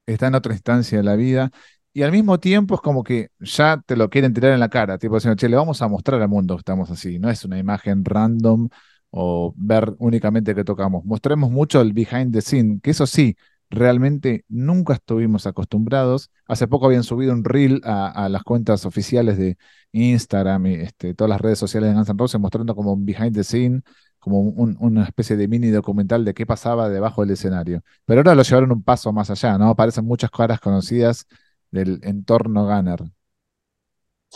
Está 0.06 0.28
en 0.28 0.36
otra 0.36 0.54
instancia 0.54 0.98
de 0.98 1.04
la 1.04 1.16
vida. 1.16 1.52
Y 1.94 2.04
al 2.04 2.12
mismo 2.12 2.40
tiempo 2.40 2.76
es 2.76 2.82
como 2.82 3.04
que 3.04 3.32
ya 3.40 3.82
te 3.86 3.98
lo 3.98 4.10
quieren 4.10 4.34
tirar 4.34 4.54
en 4.54 4.62
la 4.62 4.70
cara, 4.70 4.98
tipo 4.98 5.16
diciendo, 5.16 5.36
che, 5.36 5.50
le 5.50 5.58
vamos 5.58 5.82
a 5.82 5.90
mostrar 5.90 6.22
al 6.22 6.30
mundo 6.30 6.56
que 6.56 6.60
estamos 6.62 6.90
así. 6.90 7.20
No 7.20 7.30
es 7.30 7.44
una 7.44 7.58
imagen 7.58 8.06
random 8.06 8.70
o 9.10 9.54
ver 9.58 9.94
únicamente 10.00 10.56
que 10.56 10.64
tocamos. 10.64 11.04
Mostremos 11.04 11.52
mucho 11.52 11.82
el 11.82 11.92
behind 11.92 12.34
the 12.34 12.42
scene, 12.42 12.80
que 12.82 12.92
eso 12.92 13.06
sí, 13.06 13.36
realmente 13.72 14.46
nunca 14.50 14.94
estuvimos 14.94 15.48
acostumbrados. 15.48 16.30
Hace 16.48 16.68
poco 16.68 16.86
habían 16.86 17.04
subido 17.04 17.34
un 17.34 17.44
reel 17.44 17.82
a, 17.86 18.30
las 18.30 18.44
cuentas 18.44 18.86
oficiales 18.86 19.38
de 19.38 19.58
Instagram 19.94 20.68
y 20.68 20.74
este, 20.76 21.16
todas 21.16 21.30
las 21.30 21.42
redes 21.42 21.58
sociales 21.58 21.90
de 21.90 21.96
Guns 21.96 22.10
N' 22.34 22.40
mostrando 22.40 22.76
como 22.76 22.94
un 22.94 23.06
behind 23.06 23.34
the 23.34 23.44
scene, 23.44 23.82
como 24.20 24.42
una 24.42 25.06
especie 25.06 25.36
de 25.38 25.48
mini 25.48 25.70
documental 25.70 26.26
de 26.26 26.34
qué 26.34 26.46
pasaba 26.46 26.90
debajo 26.90 27.22
del 27.22 27.32
escenario. 27.32 27.82
Pero 28.06 28.20
ahora 28.20 28.36
lo 28.36 28.44
llevaron 28.44 28.72
un 28.72 28.84
paso 28.84 29.12
más 29.14 29.32
allá, 29.32 29.58
¿no? 29.58 29.70
Aparecen 29.70 30.06
muchas 30.06 30.30
caras 30.30 30.60
conocidas 30.60 31.26
del 31.72 32.00
entorno 32.04 32.66
Gunner. 32.68 33.12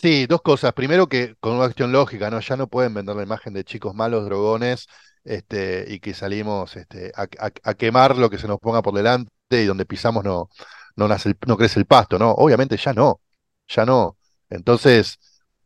Sí, 0.02 0.26
dos 0.28 0.42
cosas. 0.42 0.74
Primero 0.74 1.08
que 1.08 1.36
con 1.40 1.54
una 1.54 1.66
cuestión 1.66 1.92
lógica, 1.92 2.30
¿no? 2.30 2.40
Ya 2.42 2.58
no 2.58 2.68
pueden 2.68 2.94
vender 2.94 3.16
la 3.16 3.24
imagen 3.24 3.54
de 3.54 3.64
chicos 3.64 3.96
malos, 3.96 4.26
drogones, 4.26 4.88
este, 5.24 5.86
y 5.88 6.00
que 6.00 6.14
salimos 6.14 6.76
este, 6.76 7.12
a, 7.16 7.74
quemar 7.76 8.18
lo 8.18 8.30
que 8.30 8.38
se 8.38 8.48
nos 8.48 8.60
ponga 8.60 8.82
por 8.82 8.94
delante 8.94 9.32
y 9.52 9.66
donde 9.66 9.86
pisamos 9.86 10.24
no, 10.24 10.50
no, 10.96 11.08
nace 11.08 11.34
no 11.48 11.58
crece 11.58 11.80
el 11.80 11.86
pasto, 11.86 12.20
¿no? 12.20 12.32
Obviamente 12.32 12.76
ya 12.78 12.94
no, 12.94 13.22
ya 13.68 13.86
no. 13.86 14.18
Entonces 14.50 15.18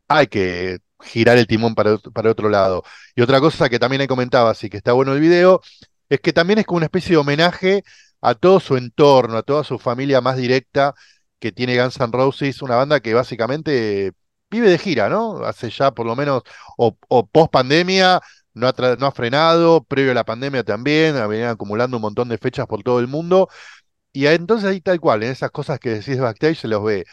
hay 0.07 0.27
que 0.27 0.79
girar 1.01 1.37
el 1.37 1.47
timón 1.47 1.75
para, 1.75 1.97
para 1.97 2.31
otro 2.31 2.49
lado. 2.49 2.83
Y 3.15 3.21
otra 3.21 3.39
cosa 3.39 3.67
que 3.69 3.79
también 3.79 4.01
he 4.01 4.07
comentado, 4.07 4.47
así 4.47 4.69
que 4.69 4.77
está 4.77 4.93
bueno 4.93 5.13
el 5.13 5.19
video, 5.21 5.61
es 6.07 6.19
que 6.21 6.33
también 6.33 6.59
es 6.59 6.65
como 6.65 6.77
una 6.77 6.85
especie 6.85 7.11
de 7.13 7.17
homenaje 7.17 7.83
a 8.21 8.35
todo 8.35 8.59
su 8.59 8.77
entorno, 8.77 9.37
a 9.37 9.43
toda 9.43 9.63
su 9.63 9.79
familia 9.79 10.21
más 10.21 10.37
directa 10.37 10.93
que 11.39 11.51
tiene 11.51 11.77
Guns 11.81 11.99
N' 11.99 12.11
Roses, 12.11 12.61
una 12.61 12.75
banda 12.75 12.99
que 12.99 13.13
básicamente 13.13 14.13
vive 14.49 14.69
de 14.69 14.77
gira, 14.77 15.09
¿no? 15.09 15.43
Hace 15.45 15.69
ya 15.69 15.91
por 15.91 16.05
lo 16.05 16.15
menos, 16.15 16.43
o, 16.77 16.97
o 17.07 17.27
post 17.27 17.51
pandemia, 17.51 18.21
no 18.53 18.67
ha, 18.67 19.11
frenado, 19.11 19.83
previo 19.83 20.11
a 20.11 20.15
la 20.15 20.25
pandemia 20.25 20.63
también, 20.63 21.15
venían 21.29 21.49
acumulando 21.49 21.97
un 21.97 22.01
montón 22.01 22.29
de 22.29 22.37
fechas 22.37 22.67
por 22.67 22.83
todo 22.83 22.99
el 22.99 23.07
mundo. 23.07 23.49
Y 24.13 24.27
entonces 24.27 24.69
ahí 24.69 24.81
tal 24.81 24.99
cual, 24.99 25.23
en 25.23 25.31
esas 25.31 25.51
cosas 25.51 25.79
que 25.79 25.89
decís 25.91 26.15
de 26.17 26.21
backstage 26.21 26.57
se 26.59 26.67
los 26.67 26.83
ve 26.83 27.05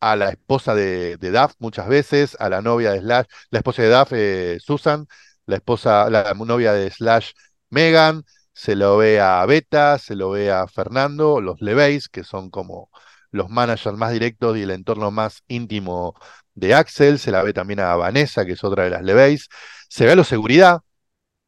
a 0.00 0.16
la 0.16 0.30
esposa 0.30 0.74
de, 0.74 1.16
de 1.18 1.30
Duff 1.30 1.54
muchas 1.58 1.88
veces, 1.88 2.36
a 2.40 2.48
la 2.48 2.62
novia 2.62 2.92
de 2.92 3.00
Slash, 3.00 3.26
la 3.50 3.58
esposa 3.60 3.82
de 3.82 3.90
Duff, 3.90 4.12
eh, 4.12 4.58
Susan, 4.60 5.06
la 5.46 5.56
esposa, 5.56 6.10
la 6.10 6.34
novia 6.34 6.72
de 6.72 6.90
Slash, 6.90 7.32
Megan, 7.70 8.24
se 8.52 8.76
lo 8.76 8.98
ve 8.98 9.20
a 9.20 9.44
Beta, 9.46 9.98
se 9.98 10.14
lo 10.16 10.30
ve 10.30 10.50
a 10.50 10.66
Fernando, 10.68 11.40
los 11.40 11.60
Leveis, 11.60 12.08
que 12.08 12.24
son 12.24 12.50
como 12.50 12.90
los 13.32 13.50
managers 13.50 13.96
más 13.96 14.12
directos 14.12 14.56
y 14.56 14.62
el 14.62 14.70
entorno 14.70 15.10
más 15.10 15.42
íntimo 15.48 16.14
de 16.54 16.74
Axel, 16.74 17.18
se 17.18 17.30
la 17.30 17.42
ve 17.42 17.52
también 17.52 17.80
a 17.80 17.96
Vanessa, 17.96 18.44
que 18.44 18.52
es 18.52 18.62
otra 18.62 18.84
de 18.84 18.90
las 18.90 19.02
Leveis, 19.02 19.48
se 19.88 20.04
ve 20.04 20.12
a 20.12 20.16
los 20.16 20.28
seguridad, 20.28 20.80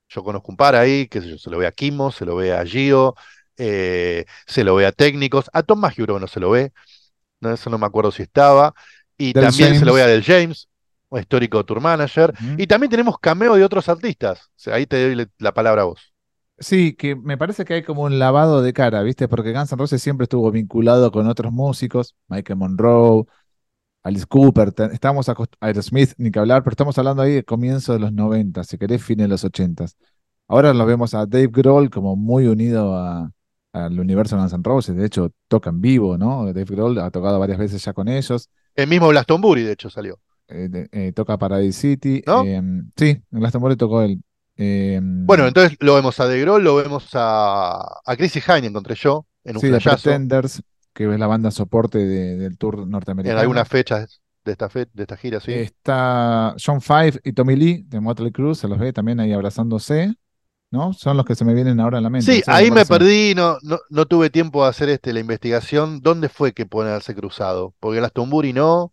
Yo 0.08 0.22
conozco 0.24 0.50
un 0.50 0.56
par 0.56 0.74
ahí, 0.74 1.08
qué 1.08 1.20
sé 1.20 1.28
yo, 1.28 1.38
se 1.38 1.50
lo 1.50 1.58
ve 1.58 1.66
a 1.66 1.72
Kimo, 1.72 2.10
se 2.10 2.24
lo 2.24 2.36
ve 2.36 2.54
a 2.54 2.64
Gio, 2.64 3.14
eh, 3.56 4.24
se 4.46 4.64
lo 4.64 4.74
ve 4.74 4.86
a 4.86 4.92
técnicos, 4.92 5.50
a 5.52 5.62
Tom 5.62 5.80
Maggio 5.80 6.06
no 6.06 6.26
se 6.26 6.40
lo 6.40 6.50
ve, 6.50 6.72
no, 7.40 7.52
eso 7.52 7.70
no 7.70 7.78
me 7.78 7.86
acuerdo 7.86 8.10
si 8.12 8.22
estaba, 8.22 8.74
y 9.18 9.32
Del 9.32 9.44
también 9.44 9.78
se 9.78 9.84
lo 9.84 9.92
ve 9.92 10.02
a. 10.02 10.06
Del 10.06 10.24
James, 10.24 10.68
un 11.10 11.20
histórico 11.20 11.64
tour 11.64 11.80
manager, 11.80 12.32
y 12.56 12.66
también 12.66 12.90
tenemos 12.90 13.18
cameo 13.18 13.54
de 13.54 13.64
otros 13.64 13.88
artistas, 13.88 14.40
o 14.40 14.52
sea, 14.56 14.74
ahí 14.76 14.86
te 14.86 15.14
doy 15.14 15.28
la 15.38 15.52
palabra 15.52 15.82
a 15.82 15.84
vos. 15.86 16.13
Sí, 16.58 16.94
que 16.94 17.16
me 17.16 17.36
parece 17.36 17.64
que 17.64 17.74
hay 17.74 17.82
como 17.82 18.02
un 18.02 18.18
lavado 18.18 18.62
de 18.62 18.72
cara, 18.72 19.02
¿viste? 19.02 19.26
Porque 19.28 19.52
Guns 19.52 19.72
N' 19.72 19.78
Roses 19.78 20.00
siempre 20.00 20.24
estuvo 20.24 20.50
vinculado 20.52 21.10
con 21.10 21.26
otros 21.26 21.52
músicos, 21.52 22.14
Michael 22.28 22.58
Monroe, 22.58 23.24
Alice 24.02 24.26
Cooper, 24.26 24.72
estamos 24.92 25.28
acost- 25.28 25.56
Aerosmith, 25.60 26.12
ni 26.18 26.30
que 26.30 26.38
hablar, 26.38 26.62
pero 26.64 26.72
estamos 26.72 26.98
hablando 26.98 27.22
ahí 27.22 27.32
de 27.34 27.44
comienzo 27.44 27.92
de 27.94 28.00
los 28.00 28.12
90, 28.12 28.64
si 28.64 28.78
querés, 28.78 29.02
fines 29.04 29.24
de 29.24 29.28
los 29.28 29.44
80. 29.44 29.86
Ahora 30.48 30.74
lo 30.74 30.86
vemos 30.86 31.14
a 31.14 31.26
Dave 31.26 31.48
Grohl 31.48 31.90
como 31.90 32.16
muy 32.16 32.46
unido 32.46 32.96
a- 32.96 33.30
al 33.72 33.98
universo 34.00 34.36
Guns 34.36 34.52
N' 34.52 34.62
Roses, 34.64 34.96
de 34.96 35.06
hecho 35.06 35.32
toca 35.48 35.70
en 35.70 35.80
vivo, 35.80 36.18
¿no? 36.18 36.46
Dave 36.46 36.64
Grohl 36.64 36.98
ha 37.00 37.10
tocado 37.10 37.38
varias 37.40 37.58
veces 37.58 37.84
ya 37.84 37.92
con 37.92 38.08
ellos, 38.08 38.48
El 38.76 38.88
mismo 38.88 39.08
Glastonbury, 39.08 39.62
de 39.62 39.72
hecho, 39.72 39.90
salió. 39.90 40.20
eh, 40.48 40.68
de- 40.68 40.88
eh, 40.92 41.12
toca 41.12 41.38
Paradise 41.38 41.80
City, 41.80 42.22
¿No? 42.26 42.44
em, 42.44 42.90
sí, 42.96 43.06
en 43.32 43.40
Glastonbury 43.40 43.76
tocó 43.76 44.02
él. 44.02 44.22
Em, 44.56 45.26
Bueno, 45.26 45.46
entonces 45.46 45.76
lo 45.80 45.94
vemos 45.94 46.18
a 46.20 46.28
De 46.28 46.44
lo 46.44 46.76
vemos 46.76 47.08
a, 47.14 48.00
a 48.04 48.16
Chrissy 48.16 48.40
Hine, 48.46 48.66
encontré 48.68 48.94
yo, 48.94 49.26
en 49.44 49.56
un 49.56 49.62
sí, 49.62 49.70
Pretenders, 49.70 50.62
que 50.92 51.12
es 51.12 51.18
la 51.18 51.26
banda 51.26 51.50
soporte 51.50 51.98
de- 51.98 52.36
del 52.36 52.58
tour 52.58 52.80
en 52.80 52.90
norteamericano. 52.90 53.40
algunas 53.40 53.68
fechas 53.68 54.20
de 54.44 54.52
esta, 54.52 54.68
fe- 54.68 54.88
de 54.92 55.02
esta 55.02 55.16
gira, 55.16 55.40
sí. 55.40 55.52
Está 55.52 56.54
John 56.64 56.80
Five 56.80 57.20
y 57.24 57.32
Tommy 57.32 57.56
Lee 57.56 57.84
de 57.88 58.00
Motley 58.00 58.32
Crue, 58.32 58.54
se 58.54 58.68
los 58.68 58.78
ve 58.78 58.92
también 58.92 59.18
ahí 59.20 59.32
abrazándose, 59.32 60.14
¿no? 60.70 60.92
Son 60.92 61.16
los 61.16 61.26
que 61.26 61.34
se 61.34 61.44
me 61.44 61.54
vienen 61.54 61.80
ahora 61.80 61.98
a 61.98 62.00
la 62.00 62.10
mente. 62.10 62.32
Sí, 62.32 62.42
ahí 62.46 62.70
me 62.70 62.86
perdí, 62.86 63.34
no, 63.34 63.58
no, 63.62 63.78
no 63.90 64.06
tuve 64.06 64.30
tiempo 64.30 64.62
de 64.64 64.70
hacer 64.70 64.88
este, 64.88 65.12
la 65.12 65.20
investigación. 65.20 66.00
¿Dónde 66.00 66.28
fue 66.28 66.52
que 66.52 66.66
ponerse 66.66 67.14
cruzado? 67.14 67.74
Porque 67.80 67.98
Glastonbury 67.98 68.52
no, 68.52 68.92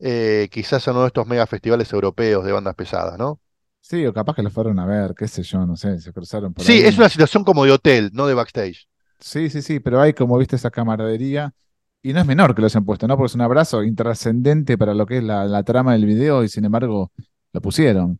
eh, 0.00 0.48
quizás 0.52 0.86
en 0.88 0.94
uno 0.94 1.02
de 1.02 1.08
estos 1.08 1.26
mega 1.28 1.46
festivales 1.48 1.92
europeos 1.92 2.44
de 2.46 2.52
bandas 2.52 2.76
pesadas, 2.76 3.18
¿no? 3.18 3.41
Sí, 3.88 4.06
o 4.06 4.12
capaz 4.14 4.34
que 4.36 4.42
los 4.42 4.52
fueron 4.52 4.78
a 4.78 4.86
ver, 4.86 5.14
qué 5.14 5.28
sé 5.28 5.42
yo, 5.42 5.66
no 5.66 5.76
sé, 5.76 6.00
se 6.00 6.12
cruzaron 6.12 6.54
por 6.54 6.66
Sí, 6.66 6.72
ahí. 6.72 6.82
es 6.82 6.96
una 6.96 7.08
situación 7.10 7.44
como 7.44 7.64
de 7.66 7.72
hotel, 7.72 8.10
no 8.14 8.26
de 8.26 8.32
backstage. 8.34 8.88
Sí, 9.20 9.50
sí, 9.50 9.62
sí, 9.62 9.78
pero 9.80 10.00
hay 10.00 10.12
como 10.14 10.36
viste 10.38 10.56
esa 10.56 10.70
camaradería. 10.70 11.54
Y 12.02 12.12
no 12.12 12.20
es 12.20 12.26
menor 12.26 12.54
que 12.54 12.60
lo 12.62 12.66
hayan 12.66 12.84
puesto, 12.84 13.06
¿no? 13.06 13.16
Porque 13.16 13.28
es 13.28 13.34
un 13.36 13.42
abrazo 13.42 13.82
intrascendente 13.84 14.76
para 14.76 14.92
lo 14.94 15.06
que 15.06 15.18
es 15.18 15.24
la, 15.24 15.44
la 15.44 15.62
trama 15.62 15.92
del 15.92 16.04
video 16.04 16.42
y 16.42 16.48
sin 16.48 16.64
embargo 16.64 17.12
lo 17.52 17.60
pusieron. 17.60 18.18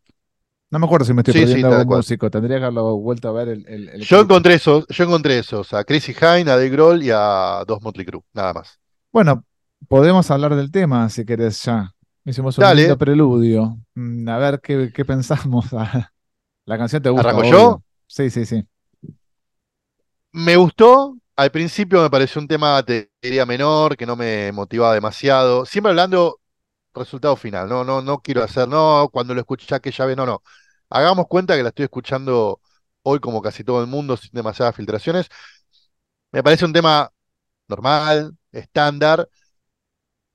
No 0.71 0.78
me 0.81 0.87
acuerdo 0.87 1.07
si 1.07 1.14
me 1.14 1.23
estoy 1.23 1.35
Sí, 1.35 1.47
sí, 1.47 1.64
perdiendo 1.64 1.69
algún 1.69 1.87
cual. 1.87 2.02
músico, 2.02 2.31
tendría 2.31 2.59
que 2.59 2.64
haberlo 2.64 2.97
vuelto 2.99 3.28
a 3.28 3.33
ver 3.33 3.49
el, 3.49 3.66
el- 3.69 3.88
el 3.90 4.09
Yo 4.09 4.21
clip. 4.21 4.21
encontré 4.21 4.54
esos, 4.54 4.87
yo 4.88 5.04
encontré 5.04 5.38
esos, 5.38 5.73
a 5.73 5.85
Chrissy 5.85 6.12
Hine, 6.12 6.50
a 6.50 6.57
Dave 6.57 6.69
Grohl 6.71 7.02
y 7.02 7.11
a 7.12 7.64
dos 7.66 7.81
Motley 7.83 8.04
Crue, 8.07 8.23
nada 8.35 8.52
más. 8.52 8.78
Bueno, 9.12 9.45
podemos 9.88 10.31
hablar 10.31 10.54
del 10.57 10.71
tema 10.71 11.09
si 11.09 11.25
querés 11.25 11.62
ya. 11.64 11.95
Hicimos 12.24 12.58
un 12.58 12.74
lindo 12.74 12.96
preludio. 12.96 13.76
Mm, 13.94 14.28
A 14.28 14.38
ver 14.38 14.60
qué, 14.60 14.92
qué 14.94 15.04
pensamos. 15.04 15.66
La 16.66 16.78
canción 16.78 17.02
te 17.02 17.10
gusta, 17.10 17.34
¿Arranco 17.34 17.42
yo? 17.44 17.82
Sí, 18.06 18.30
sí, 18.30 18.44
sí. 18.46 18.66
Me 20.32 20.56
gustó, 20.56 21.16
al 21.36 21.50
principio 21.50 22.02
me 22.02 22.10
pareció 22.10 22.40
un 22.40 22.48
tema, 22.48 22.82
te 22.82 23.10
diría, 23.20 23.44
menor, 23.46 23.96
que 23.96 24.06
no 24.06 24.16
me 24.16 24.50
motivaba 24.52 24.94
demasiado. 24.94 25.66
Siempre 25.66 25.90
hablando 25.90 26.40
resultado 26.94 27.36
final, 27.36 27.68
no, 27.68 27.84
no, 27.84 28.02
no 28.02 28.20
quiero 28.22 28.42
hacer, 28.44 28.68
no, 28.68 29.08
cuando 29.12 29.34
lo 29.34 29.40
escuché 29.40 29.74
aquella 29.74 30.06
vez, 30.06 30.16
no, 30.16 30.26
no. 30.26 30.42
Hagamos 30.90 31.26
cuenta 31.28 31.56
que 31.56 31.62
la 31.62 31.70
estoy 31.70 31.84
escuchando 31.84 32.60
hoy 33.02 33.20
como 33.20 33.42
casi 33.42 33.64
todo 33.64 33.80
el 33.82 33.88
mundo, 33.88 34.16
sin 34.16 34.30
demasiadas 34.32 34.76
filtraciones. 34.76 35.28
Me 36.32 36.42
parece 36.42 36.64
un 36.64 36.72
tema 36.72 37.10
normal, 37.68 38.36
estándar. 38.52 39.28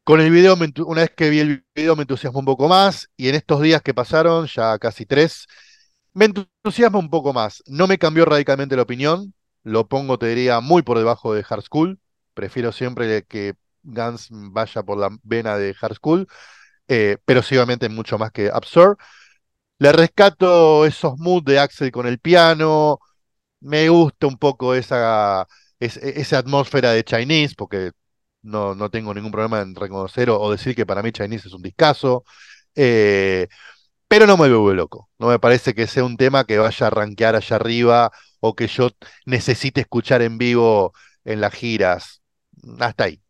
Con 0.07 0.21
el 0.21 0.31
video, 0.31 0.55
una 0.85 1.01
vez 1.01 1.11
que 1.15 1.29
vi 1.29 1.39
el 1.41 1.65
video 1.75 1.95
me 1.97 2.03
entusiasmó 2.03 2.39
un 2.39 2.45
poco 2.45 2.69
más 2.69 3.09
y 3.17 3.27
en 3.27 3.35
estos 3.35 3.61
días 3.61 3.81
que 3.81 3.93
pasaron, 3.93 4.47
ya 4.47 4.79
casi 4.79 5.05
tres, 5.05 5.47
me 6.13 6.25
entusiasma 6.25 6.97
un 6.99 7.09
poco 7.09 7.33
más. 7.33 7.61
No 7.67 7.87
me 7.87 7.97
cambió 7.97 8.23
radicalmente 8.25 8.75
la 8.77 8.83
opinión, 8.83 9.33
lo 9.63 9.87
pongo, 9.89 10.17
te 10.17 10.27
diría, 10.27 10.61
muy 10.61 10.81
por 10.81 10.97
debajo 10.97 11.33
de 11.33 11.45
Hard 11.49 11.63
School. 11.63 11.99
Prefiero 12.33 12.71
siempre 12.71 13.23
que 13.25 13.55
Guns 13.83 14.29
vaya 14.31 14.81
por 14.83 14.97
la 14.97 15.09
vena 15.23 15.57
de 15.57 15.75
Hard 15.81 15.95
School, 15.95 16.27
eh, 16.87 17.17
pero 17.25 17.43
sí, 17.43 17.55
obviamente, 17.57 17.89
mucho 17.89 18.17
más 18.19 18.31
que 18.31 18.49
Absurd. 18.53 18.97
Le 19.79 19.91
rescato 19.91 20.85
esos 20.85 21.17
moods 21.19 21.45
de 21.45 21.59
Axel 21.59 21.91
con 21.91 22.07
el 22.07 22.19
piano, 22.19 22.99
me 23.61 23.89
gusta 23.89 24.27
un 24.27 24.37
poco 24.37 24.75
esa, 24.75 25.47
es- 25.79 25.97
esa 25.97 26.39
atmósfera 26.39 26.91
de 26.93 27.03
Chinese, 27.05 27.55
porque 27.57 27.91
no, 28.47 28.75
no 28.75 28.89
tengo 28.89 29.13
ningún 29.13 29.31
problema 29.31 29.61
en 29.61 29.75
reconocer 29.75 30.29
o, 30.29 30.51
decir 30.51 30.75
que 30.75 30.85
para 30.85 31.03
mí 31.03 31.11
Chinese 31.11 31.47
es 31.47 31.53
un 31.53 31.61
discazo. 31.61 32.23
Eh, 32.75 33.47
pero 34.07 34.27
no 34.27 34.37
me 34.37 34.49
vuelve 34.49 34.75
loco. 34.75 35.09
No 35.19 35.27
me 35.27 35.39
parece 35.39 35.73
que 35.73 35.87
sea 35.87 36.03
un 36.05 36.17
tema 36.17 36.45
que 36.45 36.57
vaya 36.57 36.87
a 36.87 36.89
rankear 36.89 37.35
allá 37.35 37.55
arriba 37.57 38.11
o 38.39 38.55
que 38.55 38.67
yo 38.67 38.89
necesite 39.25 39.81
escuchar 39.81 40.21
en 40.21 40.37
vivo 40.37 40.93
en 41.25 41.41
las 41.41 41.53
giras. 41.53 42.21
Hasta 42.79 43.05
ahí. 43.05 43.21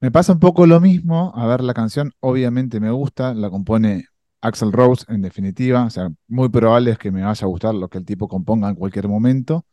Me 0.00 0.10
pasa 0.10 0.32
un 0.32 0.40
poco 0.40 0.66
lo 0.66 0.80
mismo. 0.80 1.32
A 1.36 1.46
ver, 1.46 1.62
la 1.62 1.74
canción 1.74 2.12
obviamente 2.20 2.80
me 2.80 2.90
gusta, 2.90 3.34
la 3.34 3.50
compone 3.50 4.06
Axel 4.40 4.72
Rose 4.72 5.04
en 5.08 5.22
definitiva. 5.22 5.84
O 5.84 5.90
sea, 5.90 6.10
muy 6.26 6.48
probable 6.48 6.90
es 6.90 6.98
que 6.98 7.12
me 7.12 7.22
vaya 7.22 7.44
a 7.44 7.48
gustar 7.48 7.74
lo 7.74 7.88
que 7.88 7.98
el 7.98 8.04
tipo 8.04 8.28
componga 8.28 8.68
en 8.68 8.74
cualquier 8.74 9.08
momento. 9.08 9.64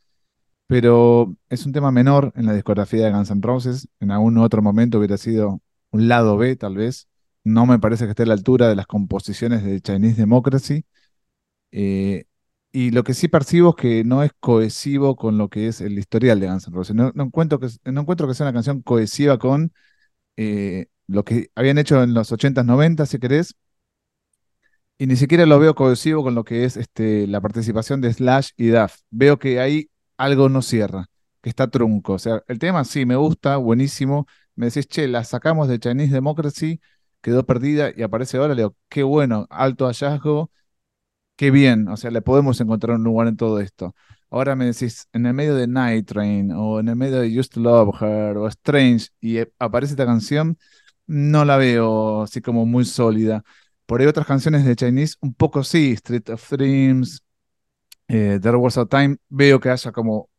Pero 0.69 1.35
es 1.49 1.65
un 1.65 1.73
tema 1.73 1.91
menor 1.91 2.31
en 2.35 2.45
la 2.45 2.53
discografía 2.53 3.05
de 3.05 3.11
Guns 3.11 3.31
N' 3.31 3.41
Roses. 3.41 3.87
En 3.99 4.11
algún 4.11 4.37
otro 4.37 4.61
momento 4.61 4.99
hubiera 4.99 5.17
sido 5.17 5.61
un 5.91 6.07
lado 6.07 6.37
B, 6.37 6.55
tal 6.57 6.75
vez. 6.75 7.07
No 7.43 7.65
me 7.65 7.79
parece 7.79 8.05
que 8.05 8.11
esté 8.11 8.23
a 8.23 8.27
la 8.27 8.35
altura 8.35 8.69
de 8.69 8.75
las 8.75 8.85
composiciones 8.87 9.63
de 9.63 9.81
Chinese 9.81 10.17
Democracy. 10.21 10.85
Eh, 11.71 12.25
y 12.71 12.91
lo 12.91 13.03
que 13.03 13.15
sí 13.15 13.27
percibo 13.29 13.71
es 13.71 13.75
que 13.77 14.03
no 14.03 14.23
es 14.23 14.31
cohesivo 14.39 15.15
con 15.15 15.37
lo 15.39 15.49
que 15.49 15.67
es 15.67 15.81
el 15.81 15.97
historial 15.99 16.39
de 16.39 16.47
Guns 16.49 16.67
N' 16.67 16.75
Roses. 16.75 16.95
No, 16.95 17.11
encuentro 17.15 17.59
que, 17.59 17.69
no 17.85 18.01
encuentro 18.01 18.27
que 18.27 18.35
sea 18.35 18.45
una 18.47 18.53
canción 18.53 18.81
cohesiva 18.83 19.39
con 19.39 19.73
eh, 20.37 20.87
lo 21.07 21.23
que 21.25 21.51
habían 21.55 21.79
hecho 21.79 22.03
en 22.03 22.13
los 22.13 22.31
80s, 22.31 22.65
90 22.65 23.05
si 23.07 23.19
querés, 23.19 23.55
y 24.97 25.07
ni 25.07 25.15
siquiera 25.15 25.45
lo 25.45 25.59
veo 25.59 25.75
cohesivo 25.75 26.23
con 26.23 26.35
lo 26.35 26.43
que 26.43 26.65
es 26.65 26.77
este, 26.77 27.25
la 27.27 27.41
participación 27.41 28.01
de 28.01 28.13
Slash 28.13 28.51
y 28.57 28.67
Duff. 28.67 28.99
Veo 29.09 29.39
que 29.39 29.59
ahí 29.59 29.89
algo 30.19 30.49
no 30.49 30.61
cierra, 30.61 31.07
que 31.41 31.49
está 31.49 31.69
trunco. 31.69 32.13
O 32.13 32.19
sea, 32.19 32.43
el 32.47 32.59
tema 32.59 32.83
sí 32.85 33.05
me 33.05 33.15
gusta, 33.15 33.57
buenísimo. 33.57 34.27
Me 34.55 34.67
decís, 34.67 34.87
che, 34.87 35.07
la 35.07 35.23
sacamos 35.23 35.67
de 35.69 35.79
Chinese 35.79 36.13
Democracy, 36.13 36.81
quedó 37.21 37.45
perdida 37.45 37.91
y 37.95 38.03
aparece 38.03 38.37
ahora. 38.37 38.53
Le 38.55 38.63
digo, 38.63 38.75
qué 38.89 39.03
bueno, 39.03 39.47
alto 39.49 39.87
hallazgo, 39.87 40.51
qué 41.35 41.51
bien. 41.51 41.87
O 41.89 41.97
sea, 41.97 42.11
le 42.11 42.21
podemos 42.21 42.59
encontrar 42.61 42.97
un 42.97 43.03
lugar 43.03 43.27
en 43.27 43.37
todo 43.37 43.59
esto. 43.59 43.95
Ahora 44.29 44.55
me 44.55 44.65
decís, 44.65 45.07
en 45.13 45.25
el 45.25 45.33
medio 45.33 45.55
de 45.55 45.67
Night 45.67 46.07
Train 46.07 46.51
o 46.51 46.79
en 46.79 46.89
el 46.89 46.95
medio 46.95 47.21
de 47.21 47.43
to 47.45 47.59
Love 47.61 48.01
Her 48.01 48.37
o 48.37 48.47
Strange 48.47 49.07
y 49.21 49.37
eh, 49.37 49.51
aparece 49.59 49.93
esta 49.93 50.05
canción, 50.05 50.57
no 51.07 51.45
la 51.45 51.57
veo 51.57 52.23
así 52.23 52.41
como 52.41 52.65
muy 52.65 52.85
sólida. 52.85 53.43
Por 53.85 54.01
ahí 54.01 54.07
otras 54.07 54.27
canciones 54.27 54.65
de 54.65 54.75
Chinese, 54.75 55.15
un 55.21 55.33
poco 55.33 55.63
sí, 55.63 55.93
Street 55.93 56.29
of 56.29 56.49
Dreams, 56.51 57.23
eh, 58.09 58.39
There 58.41 58.57
Was 58.57 58.77
a 58.77 58.85
Time, 58.85 59.17
veo 59.29 59.59
que 59.59 59.69
haya 59.69 59.91
como 59.91 60.29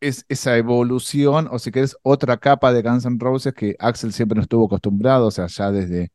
es, 0.00 0.24
esa 0.28 0.56
evolución, 0.56 1.48
o 1.50 1.58
si 1.58 1.70
querés, 1.72 1.96
otra 2.02 2.38
capa 2.38 2.72
de 2.72 2.82
Guns 2.82 3.06
N' 3.06 3.18
Roses 3.20 3.54
que 3.54 3.76
Axel 3.78 4.12
siempre 4.12 4.36
no 4.36 4.42
estuvo 4.42 4.66
acostumbrado, 4.66 5.26
o 5.26 5.30
sea, 5.30 5.46
ya 5.46 5.70
desde 5.70 6.12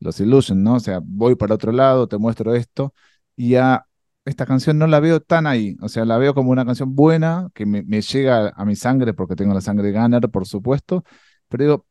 los 0.00 0.20
Illusion, 0.20 0.62
¿no? 0.62 0.74
O 0.76 0.80
sea, 0.80 1.00
voy 1.04 1.36
para 1.36 1.54
otro 1.56 1.72
lado, 1.72 2.08
te 2.08 2.18
muestro 2.18 2.54
esto, 2.54 2.94
y 3.36 3.56
a 3.56 3.86
esta 4.24 4.46
canción 4.46 4.78
no 4.78 4.86
la 4.86 5.00
veo 5.00 5.20
tan 5.20 5.46
ahí, 5.46 5.76
o 5.82 5.88
sea, 5.88 6.04
la 6.04 6.18
veo 6.18 6.34
como 6.34 6.50
una 6.50 6.64
canción 6.64 6.94
buena, 6.94 7.50
que 7.54 7.66
me, 7.66 7.82
llega 8.02 8.50
a 8.50 8.64
mi 8.64 8.76
sangre, 8.76 9.14
porque 9.14 9.36
tengo 9.36 9.54
la 9.54 9.60
sangre 9.60 9.92
Gunner, 9.92 10.30
por 10.30 10.46
supuesto, 10.46 11.04
pero 11.48 11.86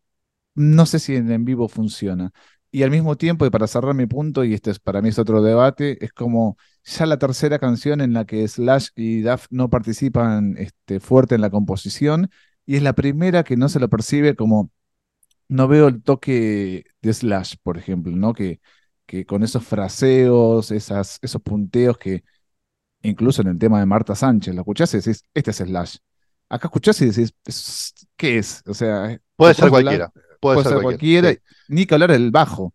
no 0.56 0.86
sé 0.86 0.99
si 0.99 1.15
en 1.15 1.45
vivo 1.45 1.67
funciona. 1.67 2.32
Y 2.73 2.83
al 2.83 2.91
mismo 2.91 3.17
tiempo, 3.17 3.45
y 3.45 3.51
para 3.51 3.67
cerrar 3.67 3.93
mi 3.95 4.07
punto, 4.07 4.43
y 4.43 4.55
este 4.55 4.71
es, 4.71 4.79
para 4.79 5.01
mí 5.03 5.09
es 5.09 5.19
otro 5.19 5.43
debate, 5.43 6.03
es 6.03 6.12
como 6.13 6.57
ya 6.83 7.05
la 7.05 7.19
tercera 7.19 7.59
canción 7.59 8.01
en 8.01 8.13
la 8.13 8.25
que 8.25 8.47
Slash 8.47 8.89
y 8.95 9.21
Duff 9.21 9.45
no 9.51 9.69
participan 9.69 10.55
este, 10.57 10.99
fuerte 10.99 11.36
en 11.36 11.41
la 11.41 11.51
composición, 11.51 12.31
y 12.65 12.77
es 12.77 12.83
la 12.83 12.93
primera 12.93 13.43
que 13.43 13.57
no 13.57 13.69
se 13.69 13.79
lo 13.79 13.89
percibe 13.89 14.36
como, 14.36 14.71
no 15.49 15.67
veo 15.67 15.88
el 15.89 16.03
toque 16.03 16.86
de 17.01 17.13
Slash, 17.13 17.55
por 17.63 17.77
ejemplo, 17.77 18.15
¿no? 18.15 18.33
Que, 18.33 18.62
que 19.07 19.25
con 19.25 19.43
esos 19.43 19.65
fraseos, 19.65 20.71
esas, 20.71 21.19
esos 21.21 21.41
punteos 21.41 21.97
que 21.97 22.23
incluso 23.01 23.41
en 23.41 23.49
el 23.49 23.59
tema 23.59 23.79
de 23.79 23.86
Marta 23.86 24.15
Sánchez, 24.15 24.53
lo 24.55 24.62
escuchás 24.62 24.93
y 24.93 24.97
decís, 24.97 25.23
este 25.33 25.51
es 25.51 25.57
Slash. 25.57 25.97
Acá 26.49 26.67
escuchás 26.67 27.01
y 27.01 27.07
decís, 27.07 27.33
"Es- 27.45 27.93
¿qué 28.17 28.38
es? 28.38 28.62
O 28.67 28.73
sea, 28.73 29.19
Puede 29.36 29.53
¿te 29.55 29.62
ser 29.62 29.67
hablar? 29.67 30.07
Puede, 30.43 30.62
puede 30.62 30.75
ser 30.75 30.84
cualquiera, 30.84 31.32
sí. 31.32 31.39
ni 31.69 31.86
que 31.86 31.95
hablar 31.95 32.12
del 32.12 32.32
bajo. 32.32 32.73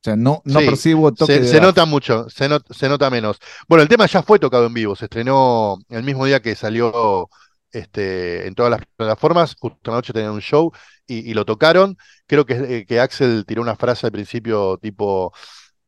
sea, 0.00 0.16
no, 0.16 0.42
no 0.44 0.60
percibo 0.60 1.12
toque 1.12 1.42
se, 1.42 1.48
se 1.48 1.60
nota 1.60 1.84
mucho, 1.84 2.28
se, 2.30 2.48
se, 2.70 2.88
nota 2.88 3.10
menos. 3.10 3.38
Bueno, 3.68 3.82
el 3.82 3.88
tema 3.88 4.06
ya 4.06 4.22
fue 4.22 4.38
tocado 4.38 4.66
en 4.66 4.74
vivo, 4.74 4.94
se 4.94 5.06
estrenó 5.06 5.78
el 5.88 6.02
mismo 6.04 6.24
día 6.24 6.40
que 6.40 6.54
salió 6.54 7.28
este, 7.72 8.46
en 8.46 8.54
todas 8.54 8.70
las 8.70 8.80
plataformas, 8.96 9.56
justo 9.58 9.90
anoche 9.90 10.12
tenían 10.12 10.32
un 10.32 10.40
show 10.40 10.72
y, 11.06 11.34
lo 11.34 11.44
tocaron. 11.44 11.96
Creo 12.26 12.46
que, 12.46 12.54
eh, 12.54 12.86
que, 12.86 13.00
Axel 13.00 13.44
tiró 13.46 13.62
una 13.62 13.76
frase 13.76 14.06
al 14.06 14.12
principio 14.12 14.78
tipo, 14.78 15.32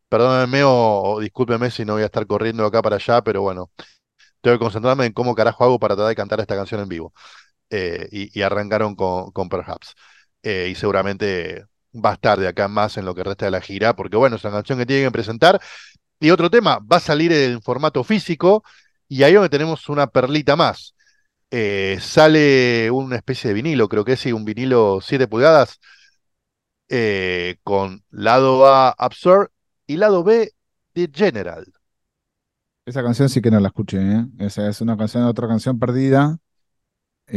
perdónenme 0.09 0.62
o, 0.64 1.18
discúlpenme 1.21 1.71
si 1.71 1.85
no 1.85 1.94
voy 1.94 2.03
a 2.03 2.07
estar 2.07 2.27
corriendo 2.27 2.64
acá 2.66 2.83
para 2.83 2.97
allá, 2.97 3.23
pero 3.23 3.42
bueno, 3.42 3.71
tengo 4.40 4.57
que 4.57 4.61
concentrarme 4.61 5.07
en 5.07 5.12
cómo 5.12 5.35
carajo 5.35 5.64
hago 5.64 5.79
para 5.79 5.97
tratar 5.97 6.11
de 6.11 6.16
cantar 6.16 6.40
esta 6.40 6.57
canción 6.57 6.81
en 6.81 6.88
vivo. 6.88 7.12
Eh, 7.71 8.09
y, 8.11 8.42
arrancaron 8.42 8.94
con, 8.97 9.31
con 9.33 9.49
Perhaps. 9.49 9.94
Eh, 10.42 10.68
y 10.70 10.74
seguramente 10.74 11.64
va 11.94 12.11
a 12.11 12.14
estar 12.14 12.38
de 12.38 12.48
acá 12.48 12.68
más 12.68 12.96
en 12.96 13.05
lo 13.05 13.14
que 13.14 13.24
resta 13.24 13.46
de 13.46 13.51
la 13.51 13.61
gira, 13.61 13.96
porque 13.96 14.16
bueno, 14.16 14.37
es 14.37 14.44
una 14.44 14.55
canción 14.55 14.79
que 14.79 14.87
tienen 14.87 15.07
que 15.07 15.12
presentar. 15.12 15.61
Y 16.20 16.31
otro 16.31 16.51
tema, 16.51 16.79
va 16.81 16.96
a 16.96 17.01
salir 17.01 17.33
en 17.33 17.62
formato 17.62 18.05
físico, 18.05 18.64
y 19.09 19.22
ahí 19.22 19.35
donde 19.35 19.48
tenemos 19.48 19.88
una 19.88 20.07
perlita 20.09 20.57
más. 20.57 20.94
Eh, 21.51 21.98
sale 22.01 22.90
una 22.90 23.16
especie 23.16 23.48
de 23.48 23.55
vinilo, 23.55 23.88
creo 23.88 24.05
que 24.05 24.12
es 24.12 24.27
un 24.27 24.44
vinilo 24.44 25.01
7 25.01 25.27
pulgadas, 25.29 25.81
eh, 26.88 27.57
con 27.62 28.03
lado 28.11 28.66
A 28.66 28.90
Absurd 28.90 29.48
y 29.87 29.96
lado 29.96 30.24
B 30.24 30.53
The 30.92 31.11
General. 31.12 31.64
Esa 32.85 33.03
canción 33.03 33.29
sí 33.29 33.42
que 33.42 33.51
no 33.51 33.61
la 33.61 33.68
escuché. 33.68 34.01
Esa 34.38 34.68
es 34.68 34.81
una 34.81 34.96
canción, 34.96 35.24
otra 35.24 35.46
canción 35.46 35.79
perdida. 35.79 36.38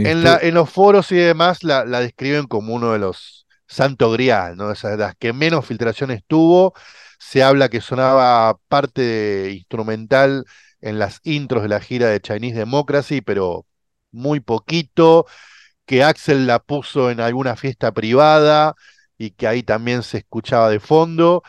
En, 0.03 0.23
la, 0.23 0.37
en 0.41 0.53
los 0.55 0.69
foros 0.69 1.11
y 1.11 1.15
demás 1.17 1.63
la, 1.63 1.85
la 1.85 1.99
describen 1.99 2.47
como 2.47 2.73
uno 2.73 2.93
de 2.93 2.99
los 2.99 3.45
santo 3.67 4.11
grial, 4.11 4.57
¿no? 4.57 4.71
Esas 4.71 4.97
las 4.97 5.15
que 5.15 5.33
menos 5.33 5.65
filtraciones 5.65 6.23
tuvo. 6.27 6.73
Se 7.19 7.43
habla 7.43 7.69
que 7.69 7.81
sonaba 7.81 8.57
parte 8.67 9.51
instrumental 9.53 10.45
en 10.81 10.99
las 10.99 11.19
intros 11.23 11.63
de 11.63 11.69
la 11.69 11.79
gira 11.79 12.07
de 12.07 12.19
Chinese 12.21 12.57
Democracy, 12.59 13.21
pero 13.21 13.65
muy 14.11 14.39
poquito. 14.39 15.25
Que 15.85 16.03
Axel 16.03 16.47
la 16.47 16.59
puso 16.59 17.11
en 17.11 17.19
alguna 17.21 17.55
fiesta 17.55 17.91
privada 17.93 18.75
y 19.17 19.31
que 19.31 19.47
ahí 19.47 19.63
también 19.63 20.03
se 20.03 20.19
escuchaba 20.19 20.69
de 20.69 20.79
fondo. 20.79 21.43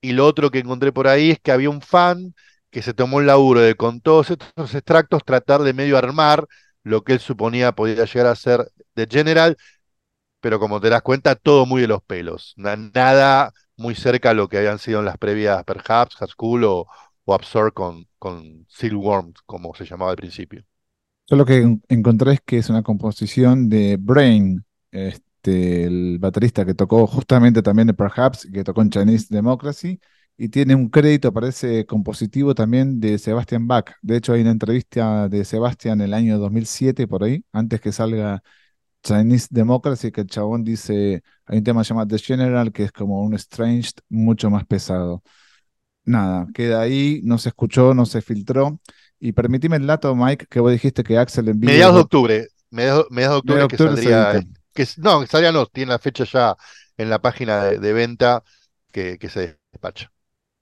Y 0.00 0.12
lo 0.12 0.26
otro 0.26 0.50
que 0.50 0.58
encontré 0.60 0.92
por 0.92 1.08
ahí 1.08 1.30
es 1.32 1.40
que 1.40 1.52
había 1.52 1.70
un 1.70 1.80
fan 1.82 2.34
que 2.70 2.82
se 2.82 2.94
tomó 2.94 3.20
el 3.20 3.26
laburo 3.26 3.60
de 3.60 3.74
con 3.76 4.00
todos 4.00 4.30
estos 4.30 4.74
extractos 4.74 5.24
tratar 5.24 5.62
de 5.62 5.72
medio 5.72 5.96
armar 5.98 6.46
lo 6.84 7.04
que 7.04 7.14
él 7.14 7.20
suponía 7.20 7.72
podía 7.74 8.04
llegar 8.06 8.28
a 8.28 8.36
ser 8.36 8.70
de 8.96 9.08
General, 9.10 9.56
pero 10.40 10.60
como 10.60 10.80
te 10.80 10.90
das 10.90 11.02
cuenta, 11.02 11.34
todo 11.36 11.66
muy 11.66 11.80
de 11.82 11.88
los 11.88 12.02
pelos. 12.02 12.54
Nada 12.56 13.52
muy 13.76 13.94
cerca 13.94 14.30
a 14.30 14.34
lo 14.34 14.48
que 14.48 14.58
habían 14.58 14.78
sido 14.78 15.00
en 15.00 15.06
las 15.06 15.18
previas 15.18 15.64
Perhaps, 15.64 16.20
Haskell 16.22 16.64
o, 16.64 16.86
o 17.24 17.34
Absurd 17.34 17.72
con, 17.74 18.06
con 18.18 18.66
Silkworm, 18.68 19.34
como 19.46 19.74
se 19.74 19.84
llamaba 19.86 20.12
al 20.12 20.16
principio. 20.16 20.64
Yo 21.26 21.36
lo 21.36 21.46
que 21.46 21.78
encontré 21.88 22.32
es 22.34 22.40
que 22.44 22.58
es 22.58 22.68
una 22.68 22.82
composición 22.82 23.68
de 23.70 23.96
Brain, 23.98 24.64
este, 24.90 25.84
el 25.84 26.18
baterista 26.18 26.66
que 26.66 26.74
tocó 26.74 27.06
justamente 27.06 27.62
también 27.62 27.86
de 27.88 27.94
Perhaps, 27.94 28.48
que 28.52 28.62
tocó 28.64 28.82
en 28.82 28.90
Chinese 28.90 29.26
Democracy, 29.30 30.00
y 30.36 30.48
tiene 30.48 30.74
un 30.74 30.88
crédito, 30.88 31.32
parece 31.32 31.86
compositivo 31.86 32.54
también 32.54 33.00
de 33.00 33.18
Sebastian 33.18 33.68
Bach. 33.68 33.92
De 34.02 34.16
hecho, 34.16 34.32
hay 34.32 34.40
una 34.42 34.50
entrevista 34.50 35.28
de 35.28 35.44
Sebastian 35.44 36.00
en 36.00 36.06
el 36.06 36.14
año 36.14 36.38
2007, 36.38 37.06
por 37.06 37.22
ahí, 37.24 37.44
antes 37.52 37.80
que 37.80 37.92
salga 37.92 38.42
Chinese 39.04 39.48
Democracy, 39.50 40.10
que 40.10 40.22
el 40.22 40.26
chabón 40.26 40.64
dice, 40.64 41.22
hay 41.46 41.58
un 41.58 41.64
tema 41.64 41.82
llamado 41.82 42.08
The 42.08 42.18
General, 42.18 42.72
que 42.72 42.84
es 42.84 42.92
como 42.92 43.22
un 43.22 43.34
Strange 43.34 43.92
mucho 44.08 44.50
más 44.50 44.64
pesado. 44.66 45.22
Nada, 46.04 46.46
queda 46.52 46.80
ahí, 46.80 47.20
no 47.22 47.38
se 47.38 47.50
escuchó, 47.50 47.94
no 47.94 48.04
se 48.04 48.20
filtró. 48.20 48.80
Y 49.20 49.32
permitime 49.32 49.76
el 49.76 49.86
dato, 49.86 50.14
Mike, 50.16 50.46
que 50.50 50.60
vos 50.60 50.72
dijiste 50.72 51.04
que 51.04 51.16
Axel 51.16 51.48
envió... 51.48 51.70
Mediados 51.70 51.94
de 51.94 52.00
octubre, 52.00 52.48
mediados, 52.70 53.06
de 53.10 53.26
octubre, 53.26 53.68
que 53.68 53.76
saldría... 53.76 54.44
Que, 54.74 54.86
no, 54.96 55.20
que 55.20 55.26
saldría 55.28 55.52
no, 55.52 55.66
tiene 55.66 55.92
la 55.92 55.98
fecha 55.98 56.24
ya 56.24 56.56
en 56.96 57.08
la 57.08 57.22
página 57.22 57.64
de, 57.64 57.92
venta 57.92 58.42
que, 58.90 59.18
que 59.18 59.28
se 59.28 59.58
despacha. 59.72 60.13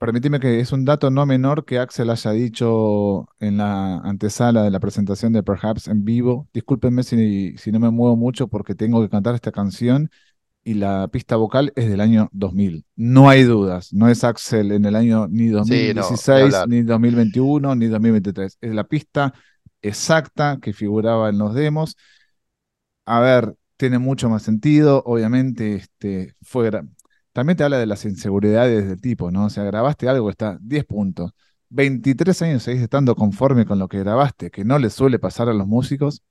Permitime 0.03 0.41
que 0.41 0.59
es 0.59 0.73
un 0.73 0.85
dato 0.85 1.13
no 1.13 1.27
menor 1.27 1.65
que 1.65 1.79
Axel 1.79 2.11
haya 2.11 2.33
dicho 2.33 3.29
en 3.39 3.59
la 3.59 3.99
antesala 3.99 4.65
de 4.65 4.71
la 4.73 4.81
presentación 4.81 5.33
de 5.33 5.45
Perhaps 5.45 5.87
en 5.87 6.05
vivo. 6.05 6.49
Discúlpenme 6.53 7.05
si, 7.05 7.57
si 7.57 7.71
no 7.71 7.79
me 7.79 7.89
muevo 7.89 8.17
mucho 8.17 8.49
porque 8.49 8.75
tengo 8.75 9.01
que 9.01 9.09
cantar 9.09 9.37
esta 9.37 9.53
canción 9.53 10.11
y 10.65 10.75
la 10.75 11.07
pista 11.07 11.37
vocal 11.37 11.73
es 11.77 11.89
del 11.89 12.01
año 12.01 12.29
2000. 12.33 12.85
No 12.97 13.29
hay 13.29 13.45
dudas, 13.45 13.93
no 13.93 14.09
es 14.09 14.25
Axel 14.25 14.73
en 14.73 14.87
el 14.87 14.97
año 14.97 15.29
ni 15.29 15.47
2016, 15.47 16.53
ni 16.67 16.83
2021, 16.83 17.77
ni 17.77 17.87
2023. 17.87 18.59
Es 18.61 18.75
la 18.75 18.83
pista 18.83 19.33
exacta 19.83 20.59
que 20.61 20.73
figuraba 20.73 21.29
en 21.29 21.39
los 21.39 21.55
demos. 21.55 21.97
A 23.05 23.21
ver, 23.21 23.55
tiene 23.77 24.01
mucho 24.01 24.29
más 24.29 24.43
sentido. 24.43 25.05
Obviamente, 25.07 25.77
este, 25.77 26.35
fue, 26.43 26.73
también 27.33 27.57
te 27.57 27.65
habla 27.65 27.79
de 27.79 27.87
las 27.87 28.05
inseguridades 28.05 28.89
del 28.89 29.01
tipo, 29.01 29.31
¿no? 29.31 29.47
O 29.47 29.51
sea, 29.51 29.65
grabaste 29.65 30.09
algo 30.09 30.27
que 30.27 30.33
está 30.33 30.59
10 30.61 30.85
puntos. 30.85 31.33
23 31.71 32.43
años 32.43 32.63
seguís 32.63 32.83
estando 32.83 33.15
conforme 33.17 33.67
con 33.67 33.79
lo 33.79 33.89
que 33.89 33.99
grabaste, 34.01 34.51
que 34.51 34.65
no 34.65 34.79
le 34.79 34.91
suele 34.91 35.19
pasar 35.19 35.49
a 35.49 35.55
los 35.55 35.67
músicos. 35.67 36.23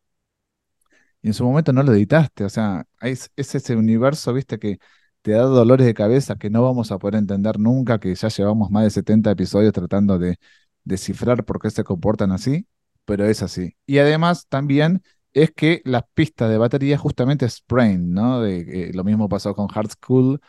Y 1.21 1.27
en 1.27 1.33
su 1.33 1.43
momento 1.43 1.73
no 1.73 1.83
lo 1.83 1.93
editaste. 1.93 2.43
O 2.43 2.49
sea, 2.49 2.85
es, 3.01 3.31
ese 3.35 3.75
universo, 3.75 4.33
viste, 4.33 4.59
que 4.59 4.79
te 5.21 5.31
da 5.31 5.43
dolores 5.43 5.85
de 5.85 5.93
cabeza 5.93 6.35
que 6.35 6.49
no 6.49 6.63
vamos 6.63 6.91
a 6.91 6.97
poder 6.99 7.15
entender 7.15 7.59
nunca, 7.59 7.99
que 7.99 8.13
ya 8.15 8.27
llevamos 8.29 8.71
más 8.71 8.83
de 8.83 8.89
70 8.91 9.31
episodios 9.31 9.73
tratando 9.73 10.17
de 10.19 10.37
descifrar 10.83 11.45
por 11.45 11.59
qué 11.61 11.69
se 11.69 11.83
comportan 11.83 12.31
así, 12.31 12.67
pero 13.05 13.25
es 13.25 13.43
así. 13.43 13.75
Y 13.85 13.99
además 13.99 14.47
también 14.47 15.03
es 15.33 15.51
que 15.51 15.81
las 15.85 16.03
pistas 16.13 16.49
de 16.49 16.57
batería 16.57 16.97
justamente 16.97 17.45
es 17.45 17.63
Brain, 17.67 18.13
¿no? 18.13 18.41
De, 18.41 18.89
eh, 18.89 18.93
lo 18.93 19.03
mismo 19.03 19.29
pasó 19.29 19.55
con 19.55 19.67
Hard 19.73 19.91
School 19.91 20.41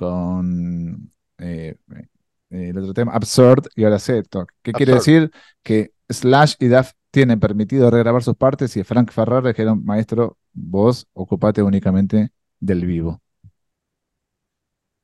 con 0.00 1.12
eh, 1.36 1.76
eh, 1.90 2.08
el 2.48 2.78
otro 2.78 2.94
tema, 2.94 3.12
Absurd, 3.12 3.66
y 3.76 3.84
ahora 3.84 3.96
esto. 3.96 4.46
¿Qué 4.62 4.72
quiere 4.72 4.94
decir? 4.94 5.30
Que 5.62 5.92
Slash 6.08 6.54
y 6.58 6.68
Duff 6.68 6.92
tienen 7.10 7.38
permitido 7.38 7.90
regrabar 7.90 8.22
sus 8.22 8.34
partes 8.34 8.74
y 8.78 8.82
Frank 8.82 9.10
Ferrer 9.12 9.44
dijeron, 9.44 9.84
maestro, 9.84 10.38
vos 10.54 11.06
ocupate 11.12 11.62
únicamente 11.62 12.30
del 12.60 12.86
vivo. 12.86 13.20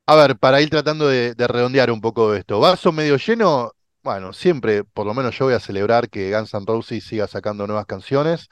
A 0.07 0.15
ver, 0.15 0.39
para 0.39 0.63
ir 0.63 0.71
tratando 0.71 1.09
de, 1.09 1.35
redondear 1.37 1.91
un 1.91 2.01
poco 2.01 2.35
esto, 2.35 2.59
vaso 2.59 2.91
medio 2.91 3.19
lleno, 3.19 3.73
bueno, 4.03 4.33
siempre, 4.33 4.83
por 4.85 5.05
lo 5.05 5.13
menos 5.13 5.37
yo 5.37 5.45
voy 5.45 5.55
a 5.55 5.61
celebrar 5.61 6.09
que 6.09 6.35
Guns 6.35 6.55
N' 6.55 6.65
Roses 6.67 7.05
siga 7.05 7.27
sacando 7.27 7.67
nuevas 7.67 7.85
canciones, 7.85 8.49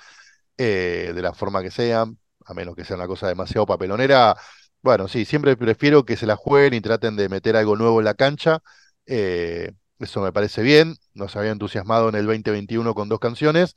eh, 0.59 1.13
de 1.15 1.23
la 1.23 1.33
forma 1.33 1.63
que 1.63 1.71
sean, 1.71 2.19
a 2.45 2.53
menos 2.53 2.77
que 2.77 2.85
sea 2.85 2.97
una 2.97 3.07
cosa 3.07 3.29
demasiado 3.29 3.65
papelonera, 3.65 4.37
bueno, 4.85 5.09
sí, 5.09 5.25
siempre 5.25 5.57
prefiero 5.57 6.05
que 6.05 6.17
se 6.17 6.27
la 6.27 6.37
jueguen 6.37 6.75
y 6.75 6.81
traten 6.83 7.17
de 7.17 7.31
meter 7.31 7.57
algo 7.57 7.75
nuevo 7.77 8.01
en 8.01 8.05
la 8.05 8.15
cancha. 8.15 8.63
Eh, 9.07 9.73
eso 9.99 10.21
me 10.21 10.31
parece 10.33 10.63
bien. 10.63 10.97
Nos 11.15 11.37
había 11.37 11.53
entusiasmado 11.53 12.11
en 12.11 12.17
el 12.17 12.27
2021 12.27 12.95
con 12.95 13.09
dos 13.09 13.19
canciones. 13.19 13.75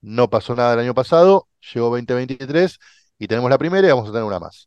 No 0.00 0.28
pasó 0.30 0.56
nada 0.56 0.74
el 0.74 0.80
año 0.80 0.94
pasado. 0.94 1.48
Llegó 1.72 1.90
2023 1.90 2.78
y 3.18 3.28
tenemos 3.28 3.48
la 3.50 3.58
primera 3.58 3.86
y 3.86 3.90
vamos 3.90 4.08
a 4.08 4.12
tener 4.12 4.24
una 4.24 4.40
más. 4.40 4.66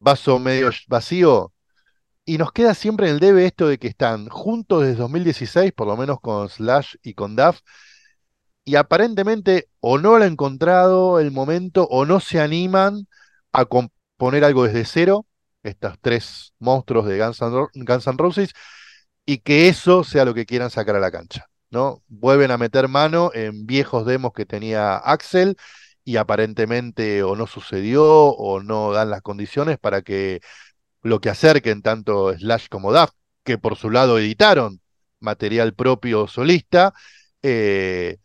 Vaso 0.00 0.38
medio 0.38 0.70
vacío. 0.88 1.52
Y 2.24 2.38
nos 2.38 2.52
queda 2.52 2.74
siempre 2.74 3.08
en 3.08 3.14
el 3.14 3.20
debe 3.20 3.46
esto 3.46 3.68
de 3.68 3.78
que 3.78 3.88
están 3.88 4.28
juntos 4.30 4.82
desde 4.82 4.96
2016, 4.96 5.72
por 5.72 5.86
lo 5.88 5.96
menos 5.98 6.20
con 6.20 6.48
Slash 6.48 6.96
y 7.02 7.14
con 7.14 7.36
Duff. 7.36 7.60
Y 8.64 8.76
aparentemente 8.76 9.68
o 9.80 9.98
no 9.98 10.18
lo 10.18 10.24
han 10.24 10.32
encontrado 10.32 11.20
el 11.20 11.30
momento 11.30 11.86
o 11.90 12.06
no 12.06 12.20
se 12.20 12.40
animan 12.40 13.06
a, 13.52 13.66
poner 14.18 14.44
algo 14.44 14.64
desde 14.64 14.84
cero, 14.84 15.26
estos 15.62 15.96
tres 16.02 16.52
monstruos 16.58 17.06
de 17.06 17.18
Guns 17.18 17.40
N', 17.40 18.18
Roses, 18.18 18.52
y 19.24 19.38
que 19.38 19.68
eso 19.68 20.04
sea 20.04 20.26
lo 20.26 20.34
que 20.34 20.46
quieran 20.46 20.70
sacar 20.70 20.96
a 20.96 21.00
la 21.00 21.10
cancha. 21.10 21.46
¿no? 21.70 22.02
Vuelven 22.08 22.50
a 22.50 22.58
meter 22.58 22.88
mano 22.88 23.30
en 23.34 23.66
viejos 23.66 24.06
demos 24.06 24.32
que 24.32 24.46
tenía 24.46 24.96
Axel 24.96 25.56
y 26.04 26.16
aparentemente 26.16 27.22
o 27.22 27.36
no 27.36 27.46
sucedió 27.46 28.04
o 28.06 28.62
no 28.62 28.92
dan 28.92 29.10
las 29.10 29.22
condiciones 29.22 29.78
para 29.78 30.02
que 30.02 30.40
lo 31.02 31.20
que 31.20 31.30
acerquen 31.30 31.82
tanto 31.82 32.32
Slash 32.34 32.68
como 32.70 32.92
Duff, 32.92 33.10
que 33.44 33.58
por 33.58 33.76
su 33.76 33.90
lado 33.90 34.18
editaron 34.18 34.80
material 35.20 35.74
propio 35.74 36.26
solista, 36.28 36.94
eh, 37.42 38.18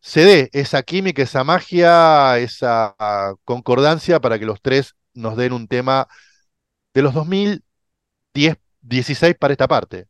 se 0.00 0.24
dé 0.24 0.50
esa 0.52 0.82
química, 0.82 1.22
esa 1.22 1.44
magia, 1.44 2.38
esa 2.38 2.94
concordancia 3.44 4.20
para 4.20 4.38
que 4.38 4.46
los 4.46 4.60
tres 4.62 4.94
nos 5.14 5.36
den 5.36 5.52
un 5.52 5.68
tema 5.68 6.08
de 6.94 7.02
los 7.02 7.14
2010, 7.14 8.56
16 8.82 9.36
para 9.36 9.52
esta 9.52 9.68
parte. 9.68 10.08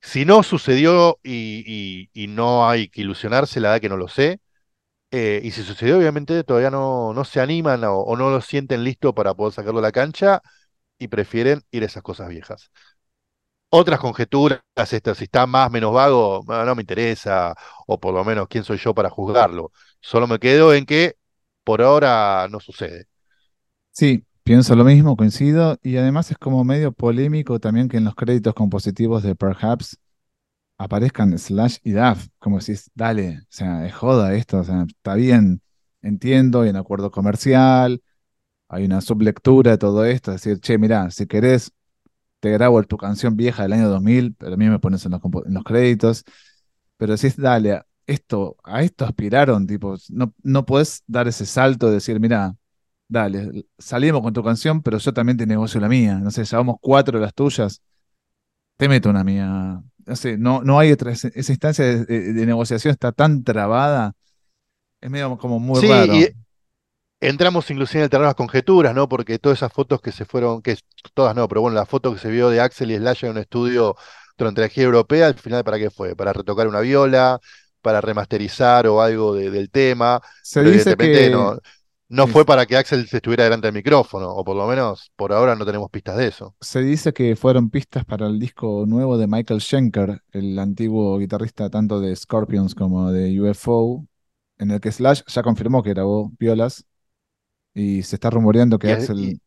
Si 0.00 0.24
no 0.24 0.42
sucedió 0.42 1.18
y, 1.22 2.10
no 2.28 2.68
hay 2.68 2.88
que 2.88 3.02
ilusionarse, 3.02 3.60
la 3.60 3.70
verdad 3.70 3.82
que 3.82 3.88
no 3.88 3.96
lo 3.96 4.08
sé. 4.08 4.40
Eh, 5.12 5.40
y 5.44 5.52
si 5.52 5.62
sucedió, 5.62 5.98
obviamente 5.98 6.44
todavía 6.44 6.70
no, 6.70 7.14
no 7.14 7.24
se 7.24 7.40
animan 7.40 7.84
o, 7.84 8.16
no 8.16 8.30
lo 8.30 8.40
sienten 8.40 8.84
listo 8.84 9.14
para 9.14 9.34
poder 9.34 9.54
sacarlo 9.54 9.80
a 9.80 9.82
la 9.82 9.92
cancha 9.92 10.42
y 10.98 11.08
prefieren 11.08 11.62
ir 11.72 11.84
a 11.84 11.86
esas 11.86 12.02
cosas 12.02 12.28
viejas. 12.28 12.70
otras 13.70 13.98
conjeturas, 14.00 14.60
esto, 14.92 15.14
si 15.14 15.24
está 15.24 15.46
más, 15.46 15.70
menos 15.70 15.92
vago, 15.92 16.44
no, 16.46 16.74
me 16.74 16.82
interesa, 16.82 17.54
o 17.86 17.98
por 17.98 18.14
lo 18.14 18.24
menos 18.24 18.46
quién 18.48 18.64
soy 18.64 18.78
yo 18.78 18.94
para 18.94 19.10
juzgarlo. 19.10 19.72
Solo 20.00 20.26
me 20.26 20.38
quedo 20.38 20.72
en 20.74 20.86
que 20.86 21.16
por 21.64 21.82
ahora 21.82 22.46
no 22.50 22.60
sucede. 22.60 23.06
Sí, 23.96 24.24
pienso 24.42 24.74
lo 24.74 24.82
mismo, 24.84 25.16
coincido, 25.16 25.78
y 25.82 25.96
además 25.96 26.28
es 26.32 26.36
como 26.38 26.64
medio 26.64 26.90
polémico 26.92 27.60
también 27.60 27.88
que 27.88 27.96
en 27.98 28.04
los 28.04 28.14
créditos 28.16 28.52
compositivos 28.54 29.22
de 29.22 29.36
Perhaps 29.36 29.98
aparezcan 30.78 31.38
Slash 31.38 31.78
y 31.84 31.92
Duff, 31.92 32.28
como 32.38 32.58
decís, 32.60 32.90
dale, 32.94 33.38
o 33.40 33.46
sea, 33.50 33.86
es 33.86 33.94
joda 33.94 34.34
esto, 34.34 34.60
o 34.60 34.64
sea, 34.64 34.84
está 34.88 35.14
bien, 35.14 35.62
entiendo, 36.02 36.62
hay 36.62 36.70
un 36.70 36.76
acuerdo 36.76 37.10
comercial, 37.10 38.02
hay 38.68 38.84
una 38.86 39.00
sublectura 39.00 39.72
de 39.72 39.78
todo 39.78 40.04
esto, 40.04 40.32
es 40.32 40.42
decir, 40.42 40.60
che, 40.60 40.78
mirá, 40.78 41.10
si 41.10 41.26
querés 41.26 41.72
te 42.40 42.50
grabo 42.52 42.82
tu 42.84 42.96
canción 42.98 43.36
vieja 43.36 43.62
del 43.64 43.72
año 43.74 43.88
2000, 43.88 44.34
pero 44.34 44.54
a 44.54 44.56
mí 44.56 44.68
me 44.68 44.78
pones 44.80 45.04
en 45.06 45.12
los, 45.12 45.22
en 45.46 45.54
los 45.54 45.64
créditos. 45.64 46.24
Pero 46.96 47.14
es, 47.14 47.36
dale, 47.36 47.82
esto, 48.06 48.56
a 48.64 48.82
esto 48.82 49.04
aspiraron, 49.04 49.66
tipo, 49.66 49.96
no, 50.10 50.34
no 50.42 50.64
puedes 50.66 51.02
dar 51.06 51.28
ese 51.28 51.46
salto 51.46 51.88
de 51.88 51.94
decir, 51.94 52.20
mira, 52.20 52.54
dale, 53.08 53.66
salimos 53.78 54.22
con 54.22 54.32
tu 54.32 54.42
canción, 54.42 54.82
pero 54.82 54.98
yo 54.98 55.12
también 55.12 55.36
te 55.36 55.46
negocio 55.46 55.80
la 55.80 55.88
mía. 55.88 56.18
No 56.18 56.30
sé, 56.30 56.44
llevamos 56.44 56.76
cuatro 56.80 57.18
de 57.18 57.24
las 57.24 57.34
tuyas, 57.34 57.82
te 58.76 58.88
meto 58.88 59.10
una 59.10 59.24
mía. 59.24 59.82
No 60.06 60.16
sé, 60.16 60.36
no, 60.36 60.62
no 60.62 60.78
hay 60.78 60.92
otra, 60.92 61.12
esa 61.12 61.52
instancia 61.52 61.84
de, 61.84 62.46
negociación 62.46 62.92
está 62.92 63.12
tan 63.12 63.42
trabada, 63.42 64.14
es 65.00 65.10
medio 65.10 65.36
como 65.38 65.58
muy 65.58 65.80
raro 65.86 66.14
entramos 67.28 67.70
inclusive 67.70 68.00
en 68.00 68.04
el 68.04 68.10
terreno 68.10 68.26
de 68.26 68.30
las 68.30 68.36
conjeturas, 68.36 68.94
¿no? 68.94 69.08
Porque 69.08 69.38
todas 69.38 69.58
esas 69.58 69.72
fotos 69.72 70.00
que 70.00 70.12
se 70.12 70.24
fueron, 70.24 70.62
que 70.62 70.76
todas 71.14 71.34
no, 71.34 71.48
pero 71.48 71.62
bueno, 71.62 71.74
la 71.74 71.86
foto 71.86 72.12
que 72.12 72.18
se 72.18 72.30
vio 72.30 72.50
de 72.50 72.60
Axel 72.60 72.90
y 72.90 72.96
Slash 72.96 73.24
en 73.24 73.32
un 73.32 73.38
estudio 73.38 73.96
durante 74.36 74.60
la 74.60 74.68
gira 74.68 74.86
europea, 74.86 75.26
al 75.28 75.34
final, 75.34 75.64
¿para 75.64 75.78
qué 75.78 75.90
fue? 75.90 76.14
¿Para 76.14 76.32
retocar 76.32 76.68
una 76.68 76.80
viola? 76.80 77.40
¿Para 77.80 78.00
remasterizar 78.00 78.86
o 78.86 79.00
algo 79.00 79.34
del 79.34 79.70
tema? 79.70 80.20
Se 80.42 80.62
dice 80.62 80.96
que... 80.96 81.30
no, 81.30 81.58
no 82.08 82.26
fue 82.26 82.44
para 82.44 82.66
que 82.66 82.76
Axel 82.76 83.08
se 83.08 83.16
estuviera 83.16 83.44
delante 83.44 83.66
del 83.66 83.74
micrófono, 83.74 84.30
o 84.30 84.44
por 84.44 84.56
lo 84.56 84.66
menos 84.66 85.10
por 85.16 85.32
ahora 85.32 85.56
no 85.56 85.64
tenemos 85.64 85.90
pistas 85.90 86.16
de 86.16 86.28
eso. 86.28 86.54
Se 86.60 86.82
dice 86.82 87.12
que 87.12 87.36
fueron 87.36 87.70
pistas 87.70 88.04
para 88.04 88.26
el 88.26 88.38
disco 88.38 88.84
nuevo 88.86 89.16
de 89.16 89.26
Michael 89.26 89.60
Schenker, 89.60 90.22
el 90.32 90.58
antiguo 90.58 91.18
guitarrista 91.18 91.70
tanto 91.70 92.00
de 92.00 92.14
Scorpions 92.14 92.74
como 92.74 93.10
de 93.10 93.40
UFO, 93.40 94.06
en 94.58 94.70
el 94.70 94.80
que 94.80 94.92
Slash 94.92 95.22
ya 95.26 95.42
confirmó 95.42 95.82
que 95.82 95.90
grabó 95.90 96.30
violas 96.38 96.84
y 97.72 98.02
se 98.02 98.16
está 98.16 98.30
rumoreando 98.30 98.78
que 98.78 98.92
Axel 98.92 99.40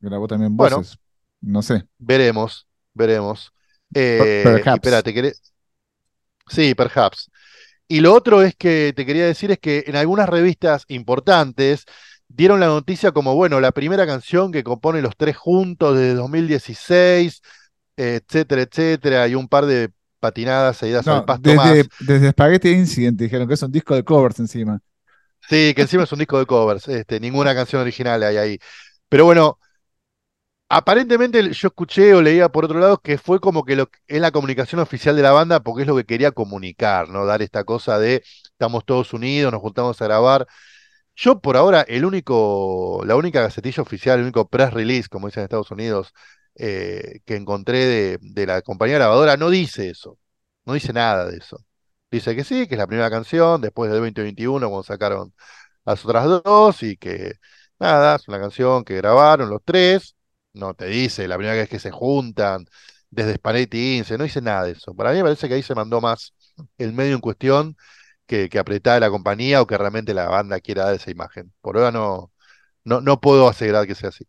grabó 0.00 0.26
también 0.26 0.56
voces. 0.56 0.98
no 1.40 1.62
sé. 1.62 1.84
Veremos, 1.98 2.66
veremos. 2.94 3.52
Eh, 3.94 4.62
espérate, 4.66 5.12
¿querés? 5.12 5.52
Sí, 6.48 6.74
perhaps. 6.74 7.30
Y 7.88 8.00
lo 8.00 8.14
otro 8.14 8.42
es 8.42 8.54
que 8.54 8.92
te 8.94 9.06
quería 9.06 9.24
decir 9.24 9.50
es 9.50 9.58
que 9.58 9.84
en 9.86 9.96
algunas 9.96 10.28
revistas 10.28 10.84
importantes 10.88 11.86
dieron 12.28 12.60
la 12.60 12.66
noticia 12.66 13.12
como, 13.12 13.34
bueno, 13.34 13.60
la 13.60 13.72
primera 13.72 14.06
canción 14.06 14.52
que 14.52 14.62
compone 14.62 15.00
los 15.00 15.16
tres 15.16 15.36
juntos 15.36 15.96
desde 15.96 16.14
2016, 16.14 17.40
etcétera, 17.96 18.62
etcétera, 18.62 19.26
y 19.28 19.34
un 19.34 19.48
par 19.48 19.64
de 19.64 19.90
patinadas 20.20 20.76
seguidas 20.76 21.08
al 21.08 21.24
pasto 21.24 21.48
desde, 21.48 21.88
Desde 22.00 22.30
Spaghetti 22.30 22.70
Incident 22.70 23.18
dijeron 23.18 23.48
que 23.48 23.54
es 23.54 23.62
un 23.62 23.72
disco 23.72 23.94
de 23.94 24.04
covers 24.04 24.38
encima. 24.38 24.80
Sí, 25.48 25.72
que 25.74 25.82
encima 25.82 26.02
es 26.02 26.12
un 26.12 26.18
disco 26.18 26.38
de 26.38 26.44
covers, 26.44 26.88
este, 26.88 27.18
ninguna 27.20 27.54
canción 27.54 27.80
original 27.80 28.22
hay 28.22 28.36
ahí. 28.36 28.58
Pero 29.08 29.24
bueno, 29.24 29.58
aparentemente 30.68 31.52
yo 31.52 31.68
escuché 31.68 32.14
o 32.14 32.22
leía 32.22 32.48
por 32.50 32.64
otro 32.64 32.78
lado 32.78 32.98
que 33.00 33.18
fue 33.18 33.40
como 33.40 33.64
que 33.64 33.76
lo, 33.76 33.90
es 34.06 34.20
la 34.20 34.30
comunicación 34.32 34.80
oficial 34.80 35.16
de 35.16 35.22
la 35.22 35.32
banda 35.32 35.60
porque 35.60 35.82
es 35.82 35.88
lo 35.88 35.96
que 35.96 36.04
quería 36.04 36.32
comunicar, 36.32 37.08
¿no? 37.08 37.24
Dar 37.26 37.42
esta 37.42 37.64
cosa 37.64 37.98
de 37.98 38.22
estamos 38.44 38.84
todos 38.84 39.12
unidos, 39.14 39.52
nos 39.52 39.60
juntamos 39.62 40.00
a 40.02 40.04
grabar. 40.04 40.46
Yo 41.16 41.40
por 41.40 41.56
ahora, 41.56 41.82
el 41.82 42.04
único, 42.04 43.02
la 43.06 43.16
única 43.16 43.40
gacetilla 43.42 43.82
oficial, 43.82 44.18
el 44.18 44.24
único 44.24 44.48
press 44.48 44.72
release, 44.72 45.08
como 45.08 45.26
dicen 45.28 45.42
en 45.42 45.44
Estados 45.44 45.70
Unidos, 45.72 46.12
eh, 46.54 47.20
que 47.24 47.36
encontré 47.36 48.18
de, 48.20 48.46
la 48.46 48.62
compañía 48.62 48.96
grabadora, 48.96 49.36
no 49.36 49.50
dice 49.50 49.90
eso. 49.90 50.18
No 50.64 50.74
dice 50.74 50.92
nada 50.92 51.26
de 51.26 51.38
eso. 51.38 51.58
Dice 52.10 52.36
que 52.36 52.44
sí, 52.44 52.66
que 52.68 52.74
es 52.74 52.78
la 52.78 52.86
primera 52.86 53.10
canción, 53.10 53.60
después 53.60 53.90
del 53.90 54.00
2021, 54.00 54.68
cuando 54.68 54.82
sacaron 54.84 55.34
las 55.84 56.04
otras 56.04 56.26
dos, 56.44 56.82
y 56.82 56.96
que 56.96 57.34
nada, 57.78 58.16
es 58.16 58.28
una 58.28 58.40
canción 58.40 58.84
que 58.84 58.96
grabaron 58.96 59.50
los 59.50 59.62
tres. 59.64 60.16
No 60.58 60.74
te 60.74 60.86
dice 60.86 61.28
la 61.28 61.36
primera 61.36 61.56
vez 61.56 61.68
que 61.68 61.78
se 61.78 61.90
juntan 61.90 62.66
desde 63.10 63.36
Spanetti 63.36 63.98
Ince, 63.98 64.18
no 64.18 64.24
dice 64.24 64.40
nada 64.42 64.64
de 64.64 64.72
eso. 64.72 64.94
Para 64.94 65.10
mí 65.12 65.18
me 65.18 65.24
parece 65.24 65.48
que 65.48 65.54
ahí 65.54 65.62
se 65.62 65.74
mandó 65.74 66.00
más 66.00 66.34
el 66.78 66.92
medio 66.92 67.14
en 67.14 67.20
cuestión 67.20 67.76
que, 68.26 68.48
que 68.48 68.62
la 69.00 69.10
compañía 69.10 69.62
o 69.62 69.66
que 69.66 69.78
realmente 69.78 70.14
la 70.14 70.28
banda 70.28 70.60
quiera 70.60 70.86
dar 70.86 70.94
esa 70.94 71.10
imagen. 71.10 71.52
Por 71.60 71.76
ahora 71.76 71.92
no, 71.92 72.32
no, 72.84 73.00
no 73.00 73.20
puedo 73.20 73.48
asegurar 73.48 73.86
que 73.86 73.94
sea 73.94 74.10
así. 74.10 74.26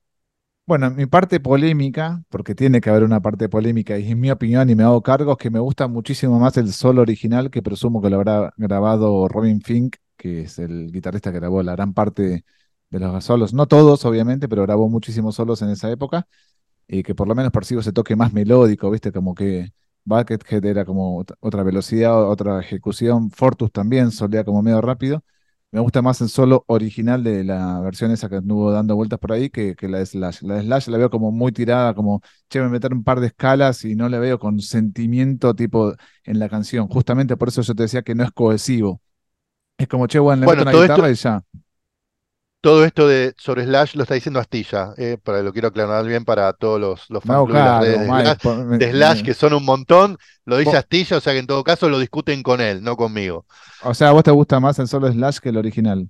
Bueno, 0.65 0.91
mi 0.91 1.07
parte 1.07 1.39
polémica, 1.39 2.21
porque 2.29 2.53
tiene 2.53 2.79
que 2.79 2.91
haber 2.91 3.03
una 3.03 3.19
parte 3.21 3.49
polémica, 3.49 3.97
y 3.97 4.11
en 4.11 4.19
mi 4.19 4.29
opinión, 4.29 4.69
y 4.69 4.75
me 4.75 4.83
hago 4.83 5.01
cargo, 5.01 5.31
es 5.31 5.37
que 5.39 5.49
me 5.49 5.59
gusta 5.59 5.87
muchísimo 5.87 6.39
más 6.39 6.57
el 6.57 6.71
solo 6.73 7.01
original, 7.01 7.49
que 7.49 7.63
presumo 7.63 8.01
que 8.01 8.09
lo 8.11 8.17
habrá 8.17 8.53
grabado 8.55 9.27
Robin 9.27 9.61
Fink, 9.61 9.95
que 10.15 10.41
es 10.41 10.59
el 10.59 10.91
guitarrista 10.91 11.31
que 11.31 11.39
grabó 11.39 11.63
la 11.63 11.71
gran 11.71 11.93
parte 11.95 12.45
de 12.89 12.99
los 12.99 13.23
solos. 13.23 13.53
No 13.53 13.67
todos, 13.67 14.05
obviamente, 14.05 14.47
pero 14.49 14.63
grabó 14.63 14.89
muchísimos 14.89 15.35
solos 15.35 15.61
en 15.61 15.69
esa 15.69 15.91
época, 15.91 16.27
y 16.87 17.03
que 17.03 17.15
por 17.15 17.27
lo 17.27 17.35
menos 17.35 17.51
percibo 17.51 17.81
ese 17.81 17.93
toque 17.93 18.15
más 18.15 18.33
melódico, 18.33 18.89
¿viste? 18.89 19.11
Como 19.11 19.35
que 19.35 19.71
Buckethead 20.05 20.65
era 20.65 20.85
como 20.85 21.23
otra 21.39 21.63
velocidad, 21.63 22.29
otra 22.29 22.59
ejecución, 22.59 23.31
Fortus 23.31 23.71
también 23.71 24.11
solía 24.11 24.43
como 24.43 24.61
medio 24.61 24.81
rápido. 24.81 25.23
Me 25.71 25.79
gusta 25.79 26.01
más 26.01 26.19
el 26.21 26.29
solo 26.29 26.63
original 26.65 27.23
de 27.23 27.43
la 27.43 27.79
versión 27.81 28.09
esa 28.09 28.27
que 28.27 28.37
anduvo 28.37 28.71
dando 28.71 28.95
vueltas 28.95 29.19
por 29.19 29.33
ahí 29.33 29.51
que, 29.51 29.75
la 29.81 29.99
de 29.99 30.05
Slash. 30.07 30.41
La 30.41 30.55
de 30.55 30.61
Slash 30.63 30.87
la 30.87 30.97
veo 30.97 31.11
como 31.11 31.31
muy 31.31 31.51
tirada, 31.51 31.93
como, 31.93 32.21
che, 32.49 32.59
me 32.59 32.69
meter 32.69 32.91
un 32.91 33.03
par 33.03 33.19
de 33.19 33.27
escalas 33.27 33.85
y 33.85 33.95
no 33.95 34.09
le 34.09 34.17
veo 34.17 34.39
con 34.39 34.59
sentimiento 34.61 35.53
tipo 35.53 35.93
en 36.23 36.39
la 36.39 36.49
canción. 36.49 36.87
Justamente 36.87 37.37
por 37.37 37.49
eso 37.49 37.61
yo 37.61 37.75
te 37.75 37.83
decía 37.83 38.01
que 38.01 38.15
no 38.15 38.23
es 38.23 38.31
cohesivo. 38.31 38.99
Es 39.77 39.87
como, 39.87 40.07
che, 40.07 40.17
bueno, 40.17 40.41
le 40.41 40.47
meto 40.47 40.63
una 40.63 40.71
guitarra 40.71 41.11
y 41.11 41.13
ya. 41.13 41.43
Todo 42.61 42.83
esto 42.83 43.07
de 43.07 43.33
sobre 43.37 43.63
Slash 43.63 43.95
lo 43.95 44.03
está 44.03 44.15
diciendo 44.15 44.39
Astilla, 44.39 44.93
eh, 44.97 45.17
para 45.23 45.41
lo 45.41 45.53
quiero 45.53 45.69
aclarar 45.69 46.05
bien 46.05 46.25
para 46.25 46.51
todos 46.51 46.79
los, 46.79 47.09
los 47.09 47.23
fans 47.23 47.47
de, 47.49 48.91
Slash, 48.91 49.23
que 49.23 49.33
son 49.33 49.53
un 49.53 49.63
montón, 49.63 50.17
lo 50.43 50.57
dice 50.57 50.75
Astilla, 50.75 51.17
o 51.17 51.21
sea 51.21 51.31
que 51.31 51.39
en 51.39 51.47
todo 51.47 51.63
caso 51.63 51.87
lo 51.87 51.99
discuten 51.99 52.43
con 52.43 52.59
él, 52.59 52.83
no 52.83 52.97
conmigo. 52.97 53.45
O 53.83 53.93
sea, 53.93 54.09
¿a 54.09 54.11
vos 54.11 54.23
te 54.23 54.31
gusta 54.31 54.59
más 54.59 54.77
el 54.79 54.89
solo 54.89 55.09
Slash 55.09 55.37
que 55.37 55.49
el 55.49 55.57
original? 55.57 56.09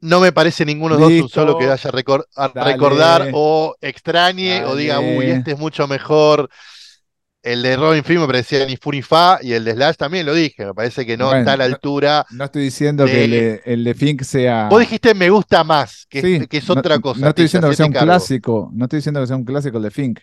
No 0.00 0.20
me 0.20 0.30
parece 0.30 0.66
ninguno 0.66 0.96
de 0.96 1.00
los 1.00 1.10
dos 1.10 1.22
un 1.22 1.28
solo 1.30 1.58
que 1.58 1.66
vaya 1.66 1.90
a, 2.36 2.48
recordar 2.64 3.30
o 3.32 3.76
extrañe 3.80 4.64
o 4.64 4.76
diga, 4.76 5.00
uy, 5.00 5.26
este 5.30 5.52
es 5.52 5.58
mucho 5.58 5.88
mejor. 5.88 6.50
El 7.42 7.62
de 7.62 7.74
Robin 7.74 8.04
Film 8.04 8.20
me 8.20 8.26
parecía 8.26 8.66
ni 8.66 8.76
Funifa 8.76 9.38
y 9.40 9.52
el 9.52 9.64
de 9.64 9.72
Slash 9.72 9.96
también 9.96 10.26
lo 10.26 10.34
dije, 10.34 10.66
me 10.66 10.74
parece 10.74 11.06
que 11.06 11.16
no 11.16 11.34
está 11.34 11.54
a 11.54 11.56
la 11.56 11.64
altura. 11.64 12.26
No, 12.32 12.44
estoy 12.44 12.64
diciendo 12.64 13.06
que 13.06 13.62
el 13.64 13.84
de, 13.84 13.94
Fink 13.94 14.22
sea. 14.22 14.68
Vos 14.68 14.80
dijiste 14.80 15.14
me 15.14 15.30
gusta 15.30 15.64
más, 15.64 16.06
que, 16.10 16.46
que 16.46 16.56
es 16.58 16.68
otra 16.68 16.98
cosa. 16.98 17.20
No 17.20 17.28
estoy 17.28 17.44
diciendo 17.44 17.70
que 17.70 17.76
sea 17.76 17.86
un 17.86 17.92
clásico, 17.92 18.70
no 18.74 18.84
estoy 18.84 18.98
diciendo 18.98 19.20
que 19.20 19.26
sea 19.26 19.36
un 19.36 19.44
clásico 19.44 19.78
el 19.78 19.84
de 19.84 19.90
Fink. 19.90 20.20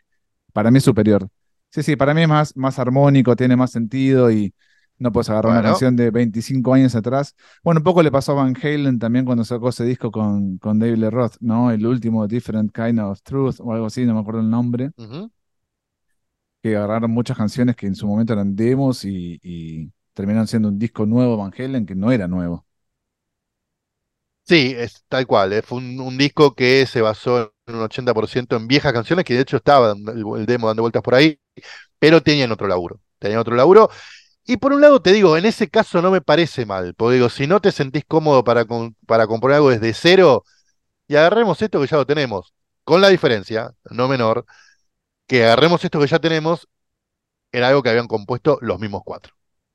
Para 0.53 0.69
mí 0.69 0.77
es 0.77 0.83
superior. 0.83 1.27
Sí, 1.71 1.81
sí, 1.81 1.95
para 1.95 2.13
mí 2.13 2.21
es 2.21 2.27
más, 2.27 2.55
más 2.55 2.77
armónico, 2.77 3.35
tiene 3.35 3.55
más 3.55 3.71
sentido 3.71 4.31
y 4.31 4.53
no 4.99 5.11
puedes 5.11 5.29
agarrar 5.29 5.53
una 5.53 5.63
canción 5.63 5.95
de 5.95 6.11
25 6.11 6.73
años 6.73 6.95
atrás. 6.95 7.35
Bueno, 7.63 7.79
un 7.79 7.83
poco 7.83 8.03
le 8.03 8.11
pasó 8.11 8.33
a 8.33 8.35
Van 8.35 8.55
Halen 8.61 8.99
también 8.99 9.25
cuando 9.25 9.43
sacó 9.43 9.69
ese 9.69 9.85
disco 9.85 10.11
con, 10.11 10.59
con 10.59 10.77
David 10.77 10.97
Lee 10.97 11.09
Roth, 11.09 11.35
¿no? 11.39 11.71
El 11.71 11.85
último 11.85 12.27
Different 12.27 12.71
Kind 12.71 12.99
of 12.99 13.21
Truth 13.23 13.55
o 13.59 13.73
algo 13.73 13.87
así, 13.87 14.05
no 14.05 14.13
me 14.13 14.19
acuerdo 14.19 14.41
el 14.41 14.49
nombre 14.49 14.91
agarraron 16.75 17.11
muchas 17.11 17.37
canciones 17.37 17.75
que 17.75 17.87
en 17.87 17.95
su 17.95 18.07
momento 18.07 18.33
eran 18.33 18.55
demos 18.55 19.05
y, 19.05 19.91
terminaron 20.13 20.47
siendo 20.47 20.69
un 20.69 20.79
disco 20.79 21.05
nuevo 21.05 21.37
Van 21.37 21.53
Halen 21.55 21.85
que 21.85 21.95
no 21.95 22.11
era 22.11 22.27
nuevo. 22.27 22.65
Sí, 24.47 24.73
es 24.77 25.03
tal 25.09 25.27
cual. 25.27 25.53
Eh, 25.53 25.61
fue 25.61 25.77
un, 25.79 26.17
disco 26.17 26.55
que 26.55 26.85
se 26.85 27.01
basó 27.01 27.53
en 27.65 27.75
un 27.75 27.81
80% 27.81 28.55
en 28.55 28.67
viejas 28.67 28.93
canciones, 28.93 29.25
que 29.25 29.33
de 29.33 29.41
hecho 29.41 29.57
estaba 29.57 29.91
el, 29.91 30.45
demo 30.45 30.67
dando 30.67 30.83
vueltas 30.83 31.03
por 31.03 31.15
ahí, 31.15 31.39
pero 31.99 32.21
tenían 32.23 32.51
otro 32.51 32.67
laburo. 32.67 33.01
Tenían 33.19 33.39
otro 33.39 33.55
laburo. 33.55 33.89
Y 34.45 34.57
por 34.57 34.73
un 34.73 34.81
lado 34.81 35.01
te 35.01 35.13
digo, 35.13 35.37
en 35.37 35.45
ese 35.45 35.69
caso 35.69 36.01
no 36.01 36.11
me 36.11 36.21
parece 36.21 36.65
mal, 36.65 36.93
porque 36.95 37.15
digo, 37.15 37.29
si 37.29 37.47
no 37.47 37.59
te 37.61 37.71
sentís 37.71 38.05
cómodo 38.05 38.43
para, 38.43 38.65
para 39.05 39.27
componer 39.27 39.57
algo 39.57 39.69
desde 39.71 39.93
cero, 39.93 40.45
y 41.07 41.15
agarremos 41.15 41.61
esto 41.61 41.81
que 41.81 41.87
ya 41.87 41.97
lo 41.97 42.05
tenemos, 42.05 42.53
con 42.83 43.01
la 43.01 43.09
diferencia, 43.09 43.73
no 43.91 44.07
menor, 44.07 44.45
que 45.27 45.43
agarremos 45.43 45.83
esto 45.83 45.99
que 45.99 46.07
ya 46.07 46.19
tenemos 46.19 46.67
era 47.51 47.67
algo 47.69 47.83
que 47.83 47.89
habían 47.89 48.07
compuesto 48.07 48.57
los 48.61 48.79
mismos 48.79 49.03
cuatro. 49.05 49.33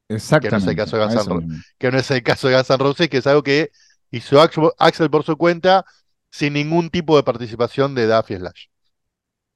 Exactamente. 0.08 0.48
Que 0.48 0.52
no 0.52 0.58
es 0.58 0.66
el 0.68 0.76
caso 0.76 0.96
de 0.96 1.04
Guns 1.04 1.26
N'. 1.26 1.62
Que 1.78 1.90
no 1.90 1.98
es 1.98 2.10
el 2.10 2.22
caso 2.22 2.48
de 2.48 2.54
Guns 2.54 2.70
N' 2.70 2.78
Roses, 2.78 3.08
que 3.08 3.18
es 3.18 3.26
algo 3.26 3.42
que 3.42 3.70
hizo 4.10 4.40
Axel 4.40 5.10
por 5.10 5.24
su 5.24 5.36
cuenta 5.36 5.84
sin 6.30 6.54
ningún 6.54 6.90
tipo 6.90 7.16
de 7.16 7.22
participación 7.22 7.94
de 7.94 8.06
Duffy 8.06 8.36
Slash. 8.36 8.66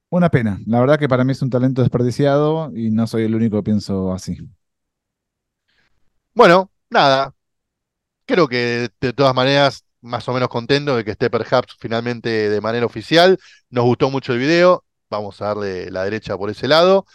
Una 0.08 0.30
pena. 0.30 0.60
La 0.66 0.80
verdad 0.80 0.98
que 0.98 1.08
para 1.08 1.24
mí 1.24 1.32
es 1.32 1.42
un 1.42 1.50
talento 1.50 1.82
desperdiciado 1.82 2.70
y 2.74 2.90
no 2.90 3.06
soy 3.06 3.24
el 3.24 3.34
único 3.34 3.56
que 3.58 3.64
pienso 3.64 4.12
así. 4.12 4.38
Bueno, 6.32 6.70
nada. 6.88 7.34
Creo 8.24 8.48
que 8.48 8.88
de 9.00 9.12
todas 9.12 9.34
maneras, 9.34 9.84
más 10.00 10.26
o 10.28 10.32
menos 10.32 10.48
contento 10.48 10.96
de 10.96 11.04
que 11.04 11.10
esté 11.10 11.28
Perhaps 11.28 11.76
finalmente 11.78 12.48
de 12.48 12.60
manera 12.60 12.86
oficial. 12.86 13.38
Nos 13.68 13.84
gustó 13.84 14.10
mucho 14.10 14.32
el 14.32 14.38
video. 14.38 14.84
Vamos 15.10 15.40
a 15.40 15.46
darle 15.46 15.90
la 15.90 16.04
derecha 16.04 16.36
por 16.36 16.50
ese 16.50 16.68
lado. 16.68 17.06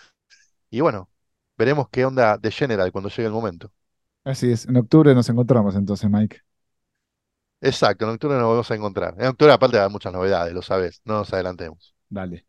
Y 0.70 0.82
bueno, 0.82 1.10
veremos 1.58 1.90
qué 1.90 2.06
onda 2.06 2.38
de 2.38 2.52
General 2.52 2.92
cuando 2.92 3.10
llegue 3.10 3.26
el 3.26 3.34
momento. 3.34 3.72
Así 4.24 4.52
es. 4.52 4.66
En 4.66 4.78
octubre 4.78 5.14
nos 5.16 5.30
encontramos 5.30 5.76
entonces, 5.76 6.10
Mike. 6.10 6.42
Exacto, 7.62 8.06
en 8.06 8.12
octubre 8.12 8.36
nos 8.38 8.50
vamos 8.50 8.72
a 8.72 8.76
encontrar. 8.76 9.16
En 9.20 9.28
octubre 9.28 9.52
aparte 9.54 9.80
hay 9.80 9.90
muchas 9.90 10.12
novedades, 10.14 10.54
lo 10.54 10.62
sabes. 10.62 11.02
No 11.06 11.16
nos 11.16 11.32
adelantemos. 11.34 11.94
Dale. 12.10 12.46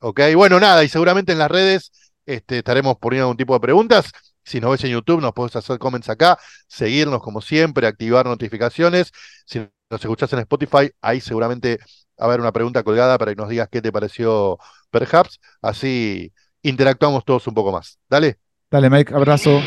Ok, 0.00 0.20
bueno, 0.34 0.60
nada, 0.60 0.84
y 0.84 0.88
seguramente 0.88 1.32
en 1.32 1.38
las 1.38 1.50
redes 1.50 1.90
este, 2.24 2.58
estaremos 2.58 2.96
poniendo 2.98 3.24
algún 3.24 3.36
tipo 3.36 3.54
de 3.54 3.60
preguntas. 3.60 4.12
Si 4.44 4.60
nos 4.60 4.70
ves 4.70 4.84
en 4.84 4.90
YouTube, 4.92 5.20
nos 5.20 5.32
puedes 5.34 5.56
hacer 5.56 5.78
comments 5.78 6.08
acá, 6.08 6.38
seguirnos 6.68 7.20
como 7.20 7.40
siempre, 7.40 7.86
activar 7.86 8.24
notificaciones. 8.26 9.12
Si 9.44 9.58
nos 9.58 10.00
escuchás 10.00 10.32
en 10.32 10.40
Spotify, 10.40 10.90
ahí 11.00 11.20
seguramente 11.20 11.78
a 12.18 12.24
haber 12.24 12.40
una 12.40 12.52
pregunta 12.52 12.82
colgada 12.82 13.18
para 13.18 13.32
que 13.32 13.36
nos 13.36 13.48
digas 13.48 13.68
qué 13.70 13.80
te 13.80 13.92
pareció 13.92 14.58
Perhaps. 14.90 15.40
Así 15.62 16.32
interactuamos 16.62 17.24
todos 17.24 17.46
un 17.46 17.54
poco 17.54 17.72
más. 17.72 17.98
Dale. 18.08 18.38
Dale, 18.70 18.90
Mike, 18.90 19.14
abrazo. 19.14 19.60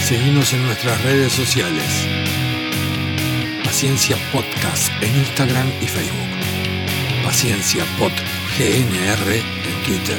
Seguimos 0.00 0.52
en 0.52 0.64
nuestras 0.66 1.02
redes 1.04 1.32
sociales. 1.32 2.06
Paciencia 3.64 4.16
Podcast 4.32 4.90
en 5.02 5.14
Instagram 5.16 5.66
y 5.80 5.86
Facebook. 5.86 7.24
Paciencia 7.24 7.84
Pod 7.98 8.12
GNR 8.56 9.34
en 9.34 9.84
Twitter. 9.84 10.18